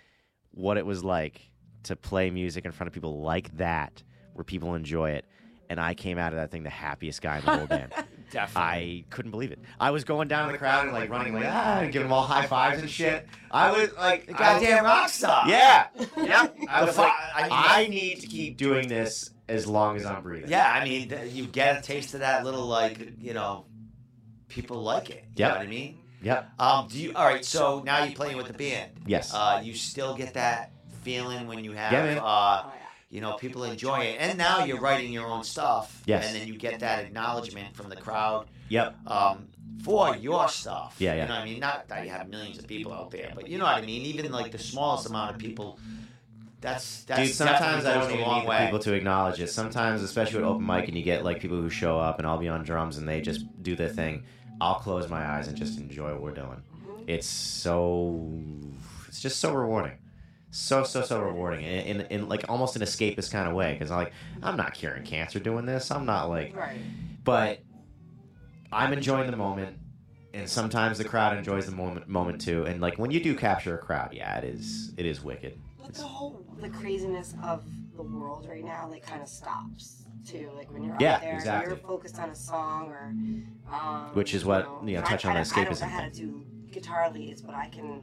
[0.53, 1.41] what it was like
[1.85, 4.03] to play music in front of people like that
[4.35, 5.25] where people enjoy it
[5.69, 7.93] and I came out of that thing the happiest guy in the whole band.
[8.33, 8.63] Definitely.
[8.63, 9.61] I couldn't believe it.
[9.79, 12.13] I was going down in the crowd and like running like ah and giving them
[12.13, 13.29] all high fives and shit.
[13.51, 15.47] I was like the goddamn rock star.
[15.49, 15.87] Yeah.
[16.17, 16.57] Yep.
[16.69, 20.07] I was fu- like I mean, I need to keep doing this as long as
[20.07, 20.51] I'm breathing.
[20.51, 23.67] Yeah, I mean, th- you get a taste of that little like, you know,
[24.49, 25.25] people like it.
[25.37, 25.51] You Yep.
[25.51, 25.99] know what I mean?
[26.23, 26.51] Yep.
[26.61, 27.13] Um, do you?
[27.15, 27.45] All right.
[27.45, 28.93] So now you're playing with the band.
[29.07, 29.35] Yes.
[29.35, 30.73] Uh, you still get that
[31.03, 32.19] feeling when you have, Yeah, man.
[32.19, 32.71] uh, yeah.
[33.13, 36.03] You know, people enjoy it, and now you're writing your own stuff.
[36.07, 36.27] Yes.
[36.27, 38.47] And then you get that acknowledgement from the crowd.
[38.71, 38.97] Yep.
[39.07, 39.49] Um,
[39.85, 40.97] for your stuff.
[40.99, 41.23] Yeah, yeah.
[41.23, 41.61] You know what I mean?
[41.61, 44.03] Not that you have millions of people out there, but you know what I mean?
[44.07, 45.79] Even like the smallest amount of people,
[46.63, 48.65] that's, that's Dude, sometimes I definitely don't goes a even long need the way.
[48.65, 49.51] people to acknowledge it.
[49.51, 52.39] Sometimes, especially with open mic, and you get like people who show up, and I'll
[52.39, 54.25] be on drums, and they just do their thing.
[54.59, 56.63] I'll close my eyes and just enjoy what we're doing.
[57.07, 58.31] It's so,
[59.07, 59.99] it's just so rewarding,
[60.55, 63.73] so so so rewarding, in in, in like almost an escapist kind of way.
[63.73, 65.91] Because i'm like I'm not curing cancer doing this.
[65.91, 66.79] I'm not like, Right.
[67.25, 67.61] but
[68.71, 69.79] I'm enjoying the moment.
[70.35, 72.65] And sometimes the crowd enjoys the moment, moment too.
[72.65, 75.59] And like when you do capture a crowd, yeah, it is, it is wicked.
[75.79, 77.65] But the whole the craziness of
[77.97, 80.49] the world right now like kind of stops too.
[80.57, 81.75] Like when you're Yeah, out there, exactly.
[81.75, 83.13] you're focused on a song or
[83.75, 85.87] um, Which is what, you know, I- touch on I, the I don't escapism know
[85.89, 88.03] how to do guitar leads, but I can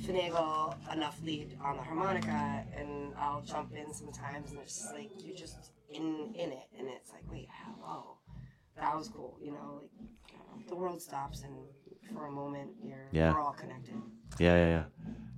[0.00, 5.10] finagle enough lead on the harmonica, and I'll jump in sometimes, and it's just like
[5.20, 8.18] you're just in in it, and it's like wait, hello,
[8.76, 9.82] that was cool, you know,
[10.56, 11.54] like the world stops, and
[12.12, 13.32] for a moment you're Yeah.
[13.32, 13.94] we're all connected.
[14.38, 14.84] Yeah, yeah, yeah.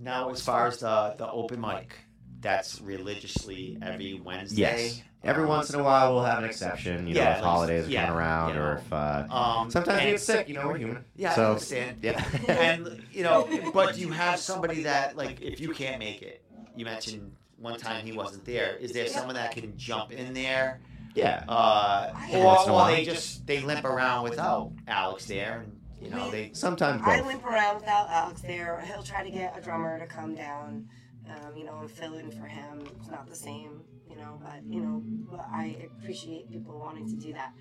[0.01, 1.97] Now, as far as the the open mic,
[2.41, 4.61] that's religiously every Wednesday.
[4.61, 5.03] Yes.
[5.25, 7.09] Every once in a while, we'll have an exception.
[7.09, 9.71] You know, Yeah, if like- holidays are yeah, coming around, you or if uh, Um,
[9.71, 10.49] sometimes we and- get sick.
[10.49, 11.05] You know, we're human.
[11.17, 11.99] Yeah, I so, understand.
[12.03, 12.25] Yeah.
[12.49, 16.45] and you know, but you have somebody that like if you can't make it?
[16.77, 18.77] You mentioned one time he wasn't there.
[18.77, 20.81] Is there someone that can jump in there?
[21.15, 21.43] yeah.
[21.49, 22.87] Uh, or, or while.
[22.87, 26.51] they just they limp around without Alex there, and you know they.
[26.53, 28.81] Sometimes I limp around without Alex there.
[28.87, 30.89] He'll try to get a drummer to come down,
[31.31, 32.85] um, you know, and fill in for him.
[32.99, 37.17] It's not the same, you know, but you know, but I appreciate people wanting to
[37.17, 37.53] do that.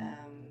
[0.00, 0.46] Um,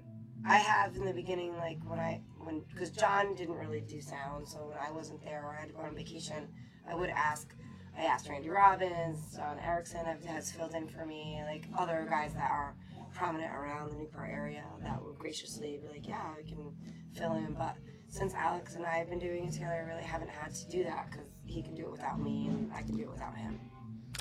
[0.47, 4.47] I have in the beginning, like when I when because John didn't really do sound,
[4.47, 6.47] so when I wasn't there or I had to go on vacation,
[6.89, 7.53] I would ask.
[7.97, 12.51] I asked Randy Robbins, John Erickson has filled in for me, like other guys that
[12.51, 12.75] are
[13.13, 16.73] prominent around the Newport area that would graciously be like, yeah, I can
[17.13, 17.53] fill in.
[17.53, 17.77] But
[18.09, 20.83] since Alex and I have been doing it together, I really haven't had to do
[20.83, 23.59] that because he can do it without me and I can do it without him.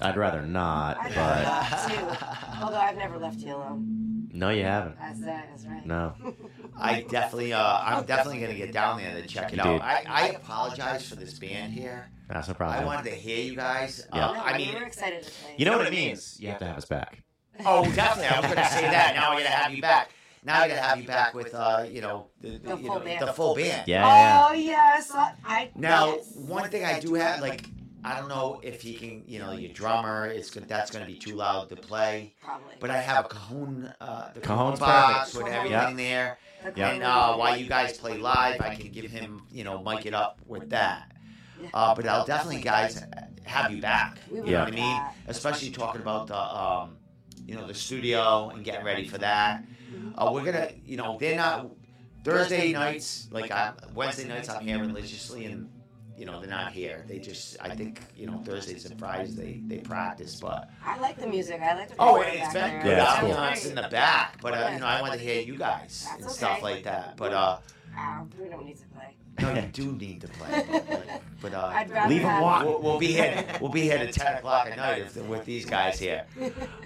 [0.00, 2.26] I'd rather not, I'd but rather not too.
[2.64, 4.28] Although I've never left you alone.
[4.32, 4.98] no, you haven't.
[4.98, 5.48] That's that.
[5.50, 5.86] That's right.
[5.86, 6.14] No.
[6.76, 9.60] I definitely, uh, I'm definitely gonna get down there to check it Dude.
[9.66, 9.80] out.
[9.82, 12.10] I, I apologize for this band here.
[12.28, 12.82] That's no problem.
[12.82, 14.06] I wanted to hear you guys.
[14.12, 14.28] Yeah.
[14.30, 15.54] Uh, No, I mean, we're excited to play.
[15.58, 16.40] You know what it means?
[16.40, 17.22] You have to have us back.
[17.64, 18.26] Oh, definitely.
[18.34, 19.14] I was going to say that.
[19.14, 20.10] Now I got to have you back.
[20.44, 22.98] Now I got to have you back with, uh, you know, the, The you full
[22.98, 23.20] know, band.
[23.28, 23.88] the full band.
[23.88, 24.46] Yeah, yeah.
[24.48, 25.32] Oh yes, I.
[25.44, 26.32] I Now, yes.
[26.36, 27.64] one thing I do have, like,
[28.04, 31.10] I don't know if he can, you know, your drummer, it's good, that's going to
[31.10, 32.34] be too loud to play.
[32.44, 32.74] probably.
[32.78, 35.44] But I have a cajon, uh, the cajon box perfect.
[35.44, 35.58] with Yeah.
[35.80, 36.38] everything there.
[36.62, 36.88] The Yeah.
[36.90, 40.12] And uh, while you guys play live, I can give him, you know, mic it
[40.12, 41.10] up with that.
[41.72, 43.02] Uh, but I'll definitely, guys,
[43.44, 44.18] have you back.
[44.30, 44.64] We You know Yeah.
[44.64, 45.02] what I mean?
[45.28, 46.98] Especially talking about the, um,
[47.46, 49.64] you know, the studio and getting ready for that.
[50.16, 51.70] Uh, we're gonna, you know, they're not
[52.24, 53.28] Thursday nights.
[53.30, 55.68] Like I'm, Wednesday nights, I'm here religiously, and
[56.16, 57.04] you know, they're not here.
[57.08, 61.18] They just, I think, you know, Thursdays and Fridays they they practice, but I like
[61.18, 61.60] the music.
[61.60, 63.30] I like the oh, recording it's back been good Yeah, cool.
[63.30, 64.40] ambiance in the back.
[64.40, 67.16] But uh, you know, I want to hear you guys That's and stuff like that.
[67.16, 67.58] But uh,
[67.96, 69.16] Ah, we don't need to play.
[69.40, 70.64] No, you do need to play.
[70.70, 72.64] But, but uh, I'd rather Leave 'em have- walk.
[72.64, 73.44] We'll, we'll be here.
[73.60, 76.24] We'll be here at ten o'clock at night if, with these guys here.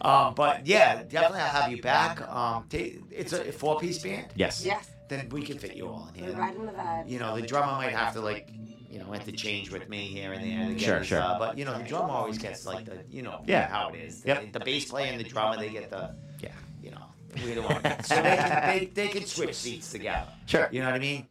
[0.01, 2.21] Um, but yeah, definitely I'll have you back.
[2.23, 2.79] Um, ta-
[3.11, 4.29] it's a four piece band.
[4.35, 4.65] Yes.
[4.65, 6.39] Yes, Then we can fit you all in we're here.
[6.39, 7.09] riding the vibe.
[7.09, 8.49] You know, the drummer might have to like,
[8.91, 10.69] you know, interchange with me here and there.
[10.69, 11.21] to get Sure, his, sure.
[11.21, 13.69] Uh, but you know, the drummer always gets like the, you know, Yeah.
[13.69, 14.25] how it is.
[14.25, 14.53] Yep.
[14.53, 16.49] The, the bass player and the drummer, they get the, Yeah.
[16.83, 17.05] you know,
[17.45, 17.83] we don't want.
[18.07, 20.27] So they can, they, they can switch seats together.
[20.47, 20.69] Sure.
[20.73, 21.27] You know what I mean?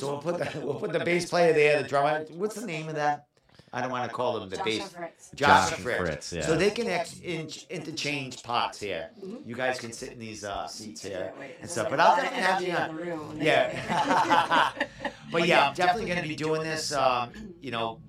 [0.00, 2.24] So we'll put the we'll put the bass player there, the drummer.
[2.32, 3.26] What's the name of that?
[3.72, 4.82] I don't want to call them the Josh bass.
[4.82, 5.30] and Fritz.
[5.36, 6.00] Josh, Josh and and Fritz.
[6.00, 6.42] Fritz, yeah.
[6.46, 9.10] So they can ex- in- interchange pots here.
[9.46, 11.84] You guys can sit in these uh, seats here Can't and stuff.
[11.84, 12.96] like But a I'll definitely have you on.
[12.96, 14.72] room Yeah.
[15.32, 16.92] But yeah, I'm definitely going to be doing this.
[16.92, 17.30] Um,
[17.60, 18.00] you know,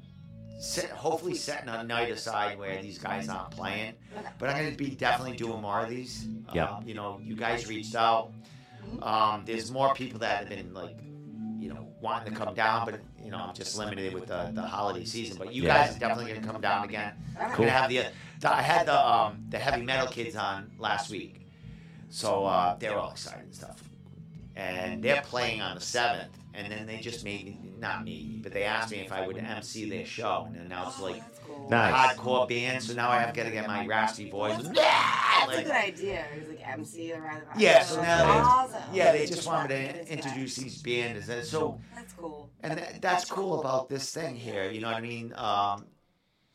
[0.60, 3.94] set, hopefully setting a night aside where these guys aren't playing.
[4.40, 6.28] But I'm going to be definitely doing more of these.
[6.56, 6.70] Yep.
[6.72, 8.32] Um, you know, you guys reached out.
[9.04, 11.11] Um, there's more people that have been like, you know,
[12.02, 15.38] wanting to come down, but you know, I'm just limited with the, the holiday season.
[15.38, 15.78] But you Yeah.
[15.86, 17.14] guys are definitely going to come down again.
[17.40, 17.66] I'm Cool.
[17.66, 18.06] gonna have the,
[18.40, 21.46] the I had the um the heavy metal kids on last week,
[22.10, 23.84] so uh, they're all excited and stuff,
[24.56, 28.52] and they're playing on the seventh, and then they just made me not me, but
[28.54, 31.20] they asked me if I would MC their show, and then now it's Oh, like
[31.20, 31.41] that's cool.
[31.70, 32.16] Nice.
[32.18, 34.58] hardcore band, so now I have got to get my raspy voice.
[34.58, 36.26] That's a Like, good idea.
[36.36, 37.46] It was like MC or rather.
[37.58, 38.94] Yeah, so now they- awesome.
[38.94, 42.50] yeah, they just want me to introduce these bands, and so That's cool.
[42.62, 44.70] and th- that's cool about this thing here.
[44.70, 45.34] You know what I mean?
[45.34, 45.88] Um,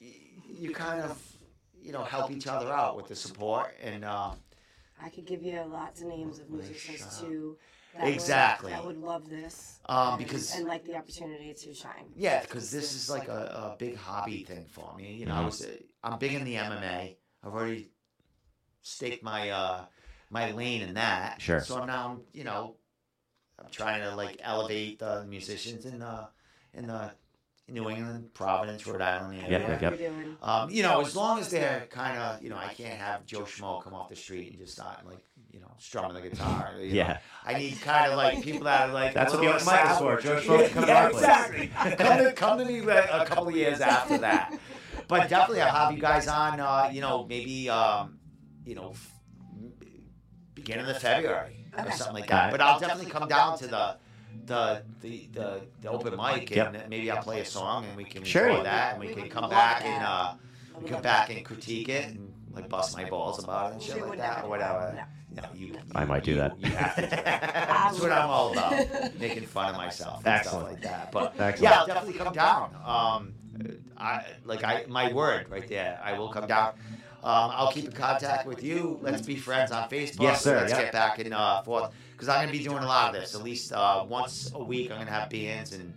[0.01, 0.13] y-
[0.49, 1.19] you kind of,
[1.83, 4.33] you know, help each other out with the support, and uh,
[5.03, 7.57] I could give you lots of names of musicians too.
[7.99, 8.73] That Exactly.
[8.73, 9.79] Would, that would love this.
[9.87, 12.11] Um, and- because- and like the opportunity to shine.
[12.15, 15.15] yeah, because this is like a, a big hobby thing for me.
[15.15, 15.45] You know, I Mhm.
[15.47, 15.71] was, uh,
[16.03, 17.17] I'm big in the MMA.
[17.43, 17.91] I've already
[18.83, 19.85] staked my uh,
[20.31, 21.41] my lane in that.
[21.41, 21.61] Sure.
[21.61, 22.77] So now, I'm, now, you know,
[23.59, 26.29] I'm trying to like elevate the musicians in the
[26.75, 27.13] in the
[27.69, 29.59] New England, Providence, Rhode Island area.
[29.59, 30.01] Yep, yep, yep.
[30.01, 30.13] You're.
[30.43, 33.41] Um, you know, as long as they're kind of, you know, I can't have Joe
[33.41, 35.25] Schmo come off the street and just start like,
[35.57, 36.75] you know, strumming the guitar.
[36.79, 36.95] you know.
[36.95, 37.19] Yeah.
[37.47, 39.15] I need kind of like people that are like.
[39.15, 40.21] That's what the little open mic is for.
[40.21, 41.23] Joe Schmo can come to yeah, our place.
[41.23, 41.67] exactly.
[41.97, 44.55] come, to, come to me like a couple of years after that.
[45.09, 46.59] But definitely, I'll have you guys on.
[46.59, 48.19] Uh, you know, maybe, um,
[48.65, 49.13] you know, f-
[50.55, 52.51] beginning of February or something like that.
[52.51, 53.97] But I'll definitely come down to the.
[54.45, 56.89] The, the, the, the open mic and Yep.
[56.89, 58.45] maybe I'll play a song and we can Sure.
[58.47, 60.35] record that and we We can come back and uh,
[60.81, 64.07] we come back and critique it and like bust my balls about it and shit
[64.07, 65.07] like that or whatever.
[65.35, 66.59] No, you, you- I might do you- that.
[66.59, 67.25] You have to do it.
[67.25, 69.19] That's what I'm all about.
[69.21, 70.67] Making fun of myself and Excellent.
[70.67, 71.13] stuff like that.
[71.13, 71.61] But Excellent.
[71.61, 72.75] yeah, I'll definitely come down.
[72.85, 73.35] Um,
[73.97, 76.01] I like I my word right there.
[76.03, 76.75] I will come down.
[77.25, 78.99] Um, I'll keep in contact with you.
[79.03, 80.21] Let's be friends on Facebook.
[80.23, 80.57] Yes, sir.
[80.61, 80.83] Let's Yeah.
[80.85, 83.35] get back and uh, forth because I'm gonna be doing a lot of this.
[83.35, 85.93] At least uh, once a week, I'm gonna have bands and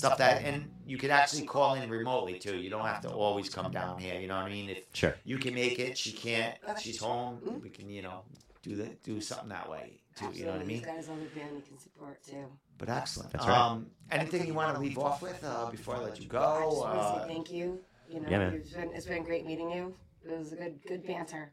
[0.00, 0.42] stuff that.
[0.42, 2.56] And you can actually call in remotely too.
[2.56, 4.18] You don't have to always come down here.
[4.20, 4.70] You know what I mean?
[4.70, 5.14] If Sure.
[5.24, 6.56] you can make it, she can't.
[6.80, 7.40] She's home.
[7.44, 7.62] Mhm.
[7.62, 8.22] We can, you know,
[8.62, 10.26] do the do something that way too.
[10.26, 10.40] Absolutely.
[10.40, 10.76] You know what I mean?
[10.78, 12.46] He's got his other band he can support too.
[12.78, 13.30] But excellent.
[13.32, 13.58] That's right.
[13.58, 16.28] Um, anything you want to leave off with uh, before I let you I just
[16.30, 16.68] go?
[16.80, 17.80] want to Uh, say thank you.
[18.08, 18.54] You know, Yeah, man.
[18.54, 19.94] it's been it's been great meeting you.
[20.24, 21.52] It was a good good banter.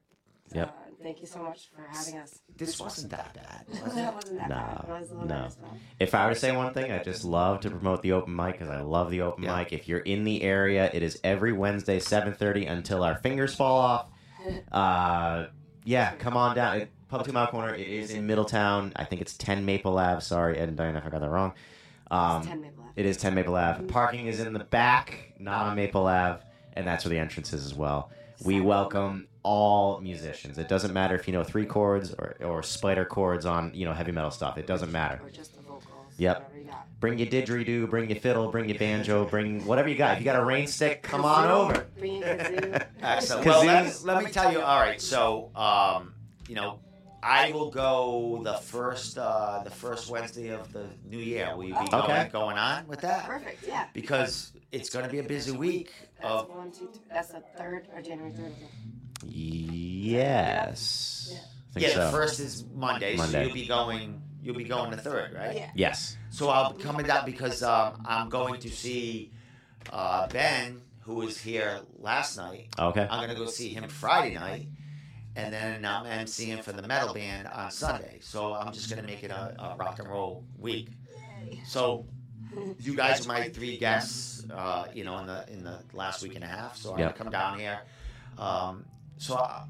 [0.54, 0.74] Yep.
[1.02, 2.40] Thank you so much for having us.
[2.58, 3.66] this wasn't that bad.
[3.84, 4.14] Was it?
[4.14, 4.84] wasn't that No, bad.
[4.88, 5.36] It was a little no.
[5.42, 5.70] nervous, but-
[6.00, 8.54] If I were to say one thing, I just love to promote the open mic
[8.54, 9.56] because I love the open Yeah.
[9.58, 9.74] mic.
[9.74, 14.08] If you're in the area, it is every Wednesday, 7:30 until our fingers fall off.
[14.72, 15.48] Uh,
[15.84, 16.78] yeah, come on down.
[16.78, 17.76] It, Pub Two Mile Corner.
[17.76, 18.94] It is in Middletown.
[18.96, 20.22] I think it's 10 Maple Ave.
[20.22, 21.54] Sorry, Ed and Diane, if I got that wrong.
[22.12, 22.92] Um, It's 10 Maple Ave.
[22.96, 23.84] It is 10 Maple Ave.
[23.88, 26.42] Parking is in the back, not on Maple Ave,
[26.74, 28.10] and that's where the entrance is as well.
[28.46, 30.58] We welcome all musicians.
[30.58, 33.94] It doesn't matter if you know three chords or, or spider chords on you know
[33.94, 34.58] heavy metal stuff.
[34.58, 35.22] It doesn't matter.
[35.24, 35.86] Or just the vocals.
[36.18, 36.52] Yep.
[36.54, 36.70] You.
[37.00, 40.14] Bring your didgeridoo, bring your fiddle, bring your banjo, bring whatever you got.
[40.14, 41.88] If you got a rain stick, come on over.
[41.98, 42.84] Bring your kazoo.
[43.02, 43.46] Excellent.
[43.46, 44.60] Well, let me, let me tell you.
[44.60, 46.14] All right, so um,
[46.50, 46.80] you know,
[47.24, 51.56] I will go the first uh, the first Wednesday of the new year.
[51.56, 52.30] Will you be going, Okay.
[52.34, 53.26] going on with that?
[53.26, 53.66] Perfect.
[53.66, 53.86] Yeah.
[53.94, 55.92] Because it's going to be a busy week
[56.22, 57.04] That's of one, two, three.
[57.10, 58.54] That's the third or January third.
[59.28, 61.34] Yes.
[61.70, 61.94] I think yeah.
[61.94, 62.06] so.
[62.06, 63.46] The first is Monday, so Monday.
[63.46, 64.22] you'll be going.
[64.42, 65.56] You'll be going the third, right?
[65.56, 65.70] Yeah.
[65.76, 66.18] Yes.
[66.30, 69.32] So I'll be coming down because um, I'm going to see
[69.92, 72.70] uh, Ben, who was here last night.
[72.80, 73.08] Okay.
[73.10, 74.68] I'm gonna go see him Friday night,
[75.36, 78.20] and then I'm emceeing for the metal band on Sunday.
[78.22, 80.90] So I'm just gonna make it a, a rock and roll week.
[81.66, 82.06] So
[82.80, 86.36] you guys are my three guests, uh, you know, in the in the last week
[86.36, 86.78] and a half.
[86.78, 87.18] So I'm Yep.
[87.18, 87.80] gonna come down here.
[88.38, 88.86] Um,
[89.18, 89.64] so I,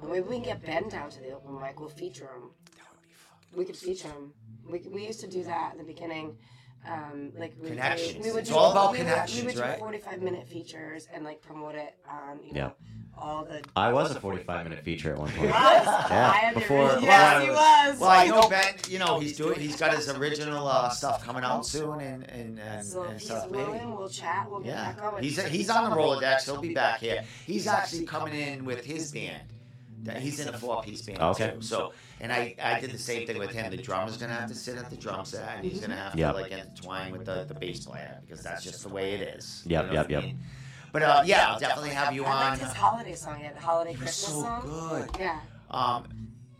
[0.00, 1.78] Well, maybe we can get Ben down to the open mic.
[1.78, 2.50] We'll feature him.
[2.76, 3.58] that would be fucking.
[3.58, 4.32] We could feature him.
[4.70, 6.36] We, we used to do that in the beginning.
[6.86, 8.14] Um, like we Connections.
[8.16, 9.74] Would do, we would It's do, all about we would- we would right?
[9.76, 12.70] do 45 minute features and like promote it on you know Yeah.
[13.22, 13.62] all the.
[13.74, 15.48] I was a 45 minute feature at one point.
[15.48, 17.50] Yeah, Yeah, before- Yes, well, he
[17.90, 18.00] was.
[18.00, 18.74] Well, I know Ben.
[18.88, 19.58] You know, he's doing.
[19.58, 23.20] He's got his original uh, stuff coming out soon, and and and, So and if
[23.20, 23.50] he's stuff.
[23.50, 23.64] Maybe.
[23.64, 24.46] willing, we'll chat.
[24.50, 25.22] We'll get Yeah, back on.
[25.22, 26.44] he's he's on the Rolodex.
[26.44, 27.24] He'll be back here.
[27.46, 29.42] He's actually coming in with his band.
[30.02, 31.52] That- He's in a four-piece band Okay.
[31.54, 31.62] too.
[31.62, 33.70] So, and I I did the same thing with him.
[33.70, 36.34] The drummer's gonna have to sit at the drum set, and he's gonna have Yep.
[36.34, 39.62] to like intertwine with the, the bass player because that's just the way it is.
[39.66, 40.24] Yep, You know yep, what I yep.
[40.24, 40.38] mean?
[40.92, 42.40] But uh, yeah, I'll definitely have you I on.
[42.50, 43.36] liked his holiday song.
[43.38, 44.62] He had a holiday It was Christmas so song.
[44.90, 45.08] good.
[45.18, 45.40] Yeah.
[45.70, 46.04] Um,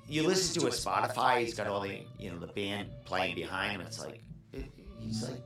[0.08, 1.38] you listen to his Spotify.
[1.40, 3.80] He's got all the you know the band playing behind him.
[3.82, 4.20] It's like
[4.52, 4.64] it,
[4.98, 5.40] he's like,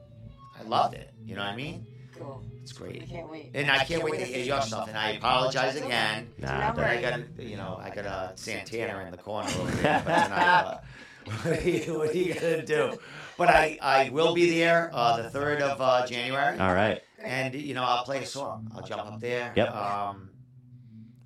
[0.59, 1.12] I loved it.
[1.24, 1.86] You know what I mean?
[2.18, 2.42] Cool.
[2.70, 3.08] It's I great.
[3.08, 3.50] can't wait.
[3.54, 4.88] And I can't wait to hear your stuff.
[4.88, 6.28] And I apologize again.
[6.38, 6.84] Nah, Number.
[6.84, 10.02] I got you know I got a Santana in the corner over there.
[10.04, 10.78] But tonight, uh,
[11.24, 12.98] what, are you, what are you gonna do?
[13.36, 16.58] But I I will be there uh, the third of uh, January.
[16.58, 17.00] All right.
[17.22, 18.70] And you know I'll play a song.
[18.74, 19.52] I'll jump up there.
[19.56, 19.74] Yep.
[19.74, 20.30] Um,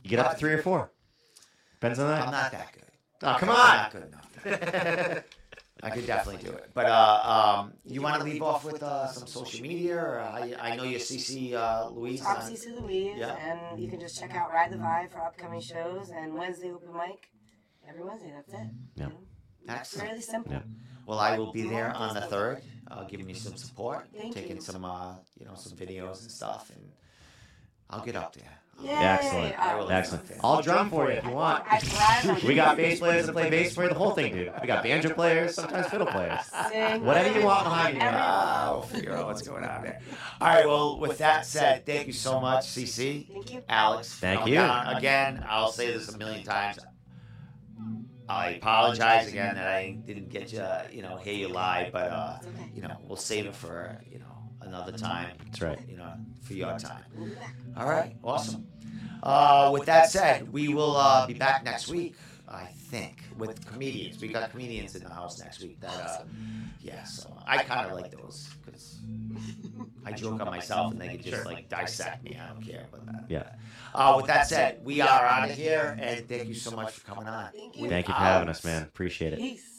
[0.05, 0.91] You get up to three or four.
[1.81, 2.23] Depends on that.
[2.27, 2.83] I'm not that good.
[3.25, 3.77] Oh, come I'm on.
[3.77, 5.25] not good enough.
[5.85, 6.71] I could definitely do it.
[6.75, 9.97] But uh, um, you want to leave off with uh, some social media?
[9.97, 12.21] Or I, I know you're CC uh, Louise.
[12.21, 13.35] Top on- CC Louise, Yeah.
[13.37, 16.93] and you can just check out Ride the Vibe for upcoming shows and Wednesday open
[16.93, 17.29] mic
[17.89, 18.33] every Wednesday.
[18.35, 18.69] That's it.
[18.95, 19.07] Yeah.
[19.07, 19.19] You know?
[19.69, 20.09] Excellent.
[20.11, 20.53] really simple.
[20.53, 20.63] Yeah.
[21.07, 24.57] Well, I will be there on the third, uh, giving you some support, Thank taking
[24.57, 24.63] you.
[24.63, 26.93] some, uh, you know, some videos and stuff, and
[27.91, 28.59] I'll get up there.
[28.83, 28.91] Yay!
[28.93, 29.59] Excellent.
[29.59, 30.25] I will Excellent.
[30.25, 30.41] listen.
[30.43, 31.65] I'll drum for you if you want.
[31.71, 34.35] I thrive on We got bass players that play bass for you, the whole thing,
[34.35, 34.53] dude.
[34.61, 36.41] We got banjo players, sometimes fiddle players.
[36.71, 38.03] Sing, Whatever you want behind you.
[38.03, 38.71] Everyone.
[38.73, 40.01] We'll figure out what's going on there.
[40.41, 40.67] All right.
[40.67, 43.63] Well, with that said, thank you so much, CC, Thank you.
[43.69, 44.15] Alex.
[44.15, 44.55] Thank you.
[44.55, 44.97] down.
[44.97, 46.79] Again, I'll say this a million times.
[48.29, 52.39] I apologize again that I didn't get you, you know, hear you live, but uh,
[52.41, 52.71] okay.
[52.75, 54.27] you know, we'll save it for you know
[54.61, 55.37] another time.
[55.45, 55.79] That's right.
[55.89, 56.13] You know,
[56.43, 57.05] for your time.
[57.17, 57.55] We'll be back.
[57.77, 58.67] All right, awesome.
[59.23, 62.17] Uh, with that said, we will uh, be back next week,
[62.49, 64.21] I think, with comedians.
[64.21, 65.81] We got comedians in the house next week.
[65.81, 66.25] That, uh,
[66.81, 68.99] yeah, so I kind of like those because
[70.05, 72.39] I joke on myself and they can just like dissect me.
[72.43, 73.25] I don't care about that.
[73.29, 73.49] Yeah.
[73.95, 77.07] Uh, with that said, we are out of here, and thank you so much for
[77.07, 77.51] coming on.
[77.53, 77.85] Thank you.
[77.85, 78.83] We Thank you for having us, man.
[78.83, 79.39] Appreciate it.
[79.39, 79.72] Peace.